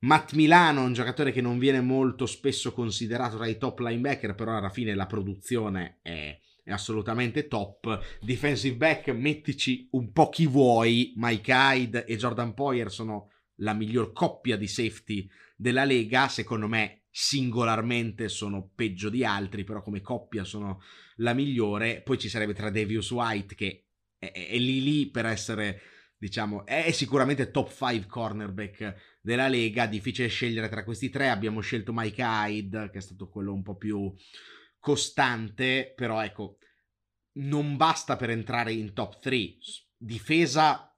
[0.00, 4.56] Matt Milano, un giocatore che non viene molto spesso considerato tra i top linebacker, però
[4.56, 8.18] alla fine la produzione è, è assolutamente top.
[8.20, 11.14] Defensive back, mettici un po' chi vuoi.
[11.16, 16.28] Mike Hyde e Jordan Poyer sono la miglior coppia di safety della Lega.
[16.28, 20.82] Secondo me, singolarmente sono peggio di altri, però come coppia sono
[21.16, 22.02] la migliore.
[22.02, 23.85] Poi ci sarebbe tra Davius White, che
[24.18, 25.80] è, è lì lì per essere
[26.18, 31.92] diciamo, è sicuramente top 5 cornerback della Lega, difficile scegliere tra questi tre, abbiamo scelto
[31.94, 34.12] Mike Hyde, che è stato quello un po' più
[34.78, 36.58] costante, però ecco,
[37.34, 39.56] non basta per entrare in top 3,
[39.96, 40.90] difesa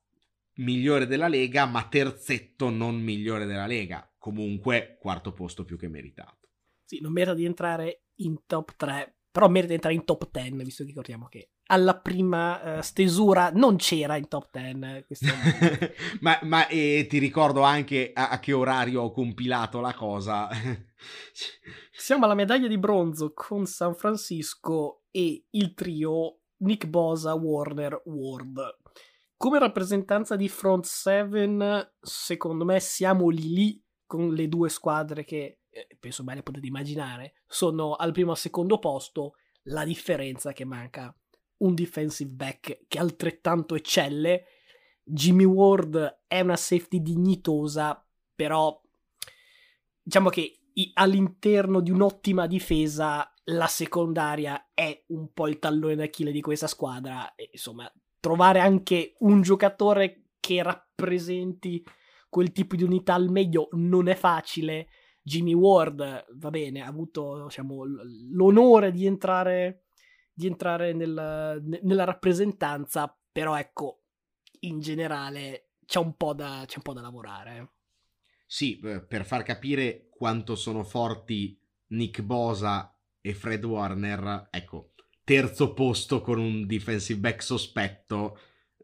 [0.55, 6.49] migliore della Lega, ma terzetto non migliore della Lega, comunque quarto posto più che meritato.
[6.85, 10.65] Sì, non merita di entrare in top 3 però merita di entrare in top 10,
[10.65, 15.27] visto che ricordiamo che alla prima uh, stesura non c'era in top 10.
[16.21, 20.49] ma, ma e ti ricordo anche a, a, che orario ho compilato la cosa.
[21.93, 28.79] Siamo alla medaglia di bronzo con San Francisco e il trio Nick Bosa, Warner, Ward.
[29.37, 35.61] Come rappresentanza di front 7, secondo me siamo lì lì con le due squadre che,
[35.69, 39.35] eh, penso bene potete immaginare, sono al primo e al secondo posto.
[39.71, 41.15] La differenza che manca
[41.59, 44.45] un defensive back che altrettanto eccelle.
[45.03, 48.81] Jimmy Ward è una safety dignitosa, però
[50.03, 50.61] diciamo che
[50.95, 57.35] all'interno di un'ottima difesa la secondaria è un po' il tallone d'Achille di questa squadra.
[57.35, 57.91] E, insomma,
[58.21, 61.83] trovare anche un giocatore che rappresenti
[62.29, 64.89] quel tipo di unità al meglio non è facile.
[65.23, 67.85] Jimmy Ward, va bene, ha avuto diciamo,
[68.31, 69.88] l'onore di entrare,
[70.39, 74.05] di entrare nel, nella rappresentanza, però ecco,
[74.61, 77.73] in generale c'è un po' da, un po da lavorare.
[78.47, 84.93] Sì, per far capire quanto sono forti Nick Bosa e Fred Warner, ecco,
[85.25, 88.39] terzo posto con un defensive back sospetto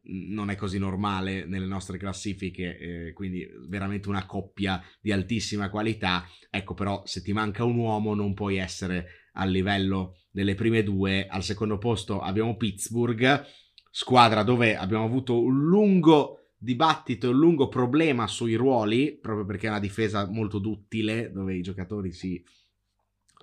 [0.07, 6.27] non è così normale nelle nostre classifiche, eh, quindi veramente una coppia di altissima qualità.
[6.51, 11.26] Ecco, però, se ti manca un uomo, non puoi essere al livello delle prime due.
[11.26, 13.45] Al secondo posto abbiamo Pittsburgh,
[13.91, 19.70] squadra dove abbiamo avuto un lungo dibattito, un lungo problema sui ruoli, proprio perché è
[19.70, 22.43] una difesa molto duttile, dove i giocatori si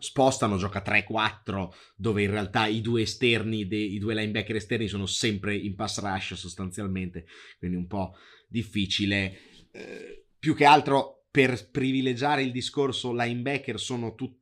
[0.01, 5.05] spostano, gioca 3-4, dove in realtà i due esterni, dei, i due linebacker esterni sono
[5.05, 7.25] sempre in pass rush sostanzialmente,
[7.59, 8.15] quindi un po'
[8.47, 9.37] difficile.
[9.71, 14.40] Eh, più che altro per privilegiare il discorso linebacker sono tutti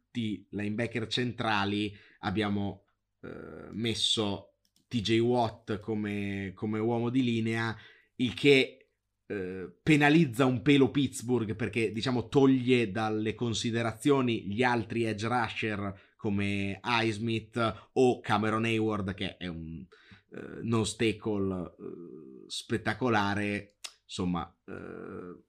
[0.49, 2.86] linebacker centrali, abbiamo
[3.22, 4.55] eh, messo
[4.88, 7.76] TJ Watt come, come uomo di linea,
[8.15, 8.80] il che
[9.28, 16.80] eh, penalizza un pelo Pittsburgh perché diciamo toglie dalle considerazioni gli altri edge rusher come
[16.84, 19.86] Highsmith o Cameron Hayward che è un
[20.30, 23.76] uh, no stackle uh, spettacolare.
[24.03, 25.43] Insomma uh,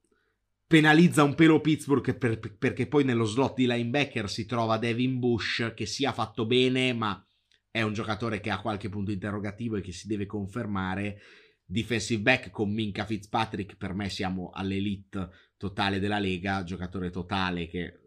[0.71, 5.73] penalizza un pelo Pittsburgh per, perché poi nello slot di linebacker si trova Devin Bush
[5.75, 7.21] che sia fatto bene ma
[7.69, 11.19] è un giocatore che ha qualche punto interrogativo e che si deve confermare.
[11.65, 17.99] Defensive back con Minka Fitzpatrick, per me siamo all'elite totale della Lega, giocatore totale che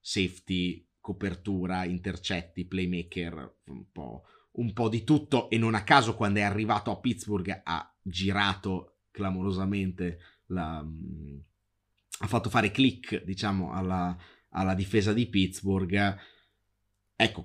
[0.00, 5.48] safety, copertura, intercetti, playmaker, un po', un po' di tutto.
[5.48, 10.84] E non a caso quando è arrivato a Pittsburgh ha girato clamorosamente la,
[12.20, 14.16] ha fatto fare click diciamo alla,
[14.50, 16.16] alla difesa di Pittsburgh
[17.14, 17.44] ecco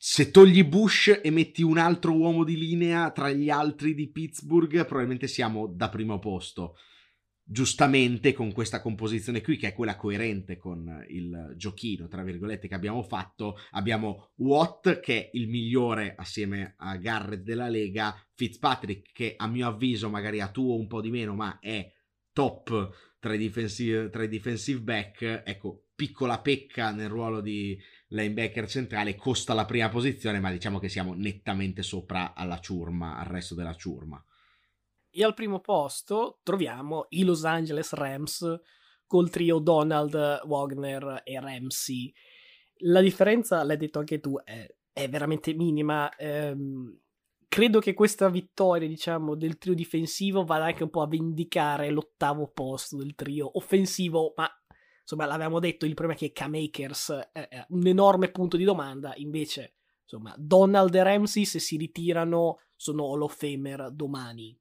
[0.00, 4.86] se togli Bush e metti un altro uomo di linea tra gli altri di Pittsburgh,
[4.86, 6.76] probabilmente siamo da primo posto.
[7.42, 12.74] Giustamente con questa composizione qui, che è quella coerente con il giochino, tra virgolette, che
[12.76, 19.34] abbiamo fatto, abbiamo Watt, che è il migliore assieme a Garrett della Lega, Fitzpatrick, che
[19.36, 21.92] a mio avviso magari ha tuo un po' di meno, ma è
[22.32, 25.42] top tra i defensive, tra i defensive back.
[25.44, 30.88] Ecco, piccola pecca nel ruolo di linebacker centrale, costa la prima posizione, ma diciamo che
[30.88, 34.22] siamo nettamente sopra alla ciurma, al resto della ciurma.
[35.10, 38.60] E al primo posto troviamo i Los Angeles Rams
[39.06, 42.12] col trio Donald, Wagner e Ramsey.
[42.82, 46.14] La differenza, l'hai detto anche tu, è, è veramente minima.
[46.16, 47.00] Ehm,
[47.48, 52.48] credo che questa vittoria, diciamo, del trio difensivo vada anche un po' a vendicare l'ottavo
[52.48, 54.48] posto del trio offensivo, ma
[55.00, 59.76] insomma, l'avevamo detto, il problema è che K-Makers è un enorme punto di domanda, invece,
[60.02, 64.56] insomma, Donald e Ramsey se si ritirano sono Hall of Famer domani.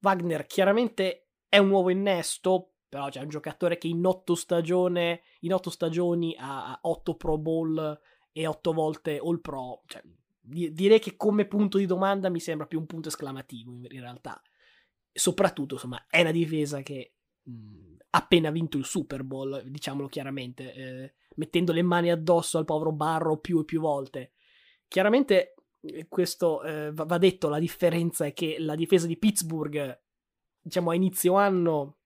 [0.00, 5.54] Wagner chiaramente è un nuovo innesto, però c'è un giocatore che in otto, stagione, in
[5.54, 8.00] otto stagioni ha otto Pro Bowl
[8.32, 10.02] e otto volte All Pro, cioè,
[10.48, 14.40] direi che come punto di domanda mi sembra più un punto esclamativo in realtà.
[15.12, 21.14] Soprattutto, insomma, è una difesa che mh, appena vinto il Super Bowl, diciamolo chiaramente, eh,
[21.36, 24.32] mettendo le mani addosso al povero Barro più e più volte.
[24.86, 30.02] Chiaramente eh, questo eh, va detto, la differenza è che la difesa di Pittsburgh,
[30.60, 31.98] diciamo a inizio anno,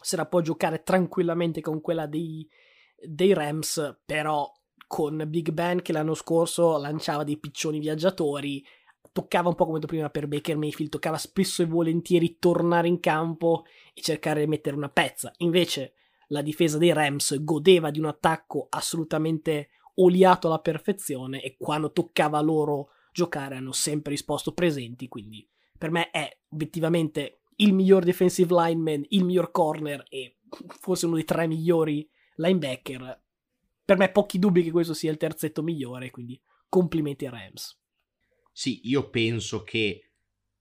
[0.00, 2.48] se la può giocare tranquillamente con quella dei,
[2.96, 4.50] dei Rams, però
[4.92, 8.62] con Big Ben che l'anno scorso lanciava dei piccioni viaggiatori
[9.10, 13.64] toccava un po' come prima per Baker Mayfield, toccava spesso e volentieri tornare in campo
[13.94, 15.32] e cercare di mettere una pezza.
[15.38, 15.94] Invece
[16.26, 22.38] la difesa dei Rams godeva di un attacco assolutamente oliato alla perfezione e quando toccava
[22.42, 29.06] loro giocare hanno sempre risposto presenti, quindi per me è obiettivamente il miglior defensive lineman,
[29.08, 30.36] il miglior corner e
[30.66, 33.21] forse uno dei tre migliori linebacker.
[33.92, 37.78] Per me pochi dubbi che questo sia il terzetto migliore, quindi complimenti ai Rams.
[38.50, 40.12] Sì, io penso che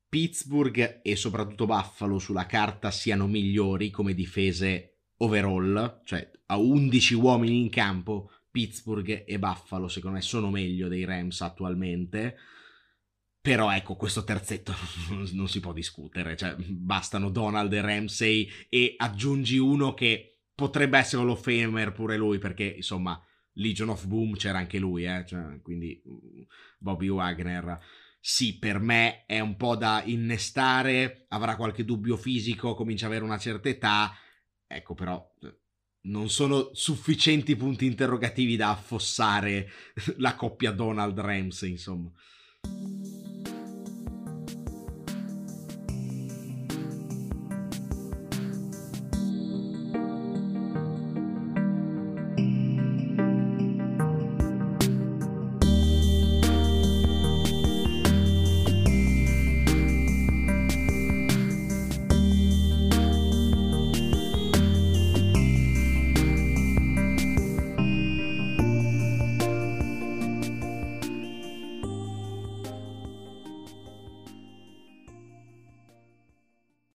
[0.09, 7.61] Pittsburgh e soprattutto Buffalo sulla carta siano migliori come difese overall, cioè a 11 uomini
[7.61, 12.35] in campo, Pittsburgh e Buffalo secondo me sono meglio dei Rams attualmente.
[13.39, 14.73] Però ecco, questo terzetto
[15.31, 20.30] non, si può discutere, cioè bastano Donald e Ramsey e aggiungi uno che
[20.61, 23.21] potrebbe essere lo Famer pure lui perché insomma
[23.53, 25.25] Legion of Boom c'era anche lui, eh?
[25.25, 26.41] cioè, quindi mm,
[26.77, 27.79] Bobby Wagner
[28.23, 33.25] sì, per me è un po' da innestare, avrà qualche dubbio fisico, comincia ad avere
[33.25, 34.15] una certa età,
[34.67, 35.27] ecco però
[36.03, 39.69] non sono sufficienti punti interrogativi da affossare
[40.17, 42.11] la coppia Donald Ramsey, insomma.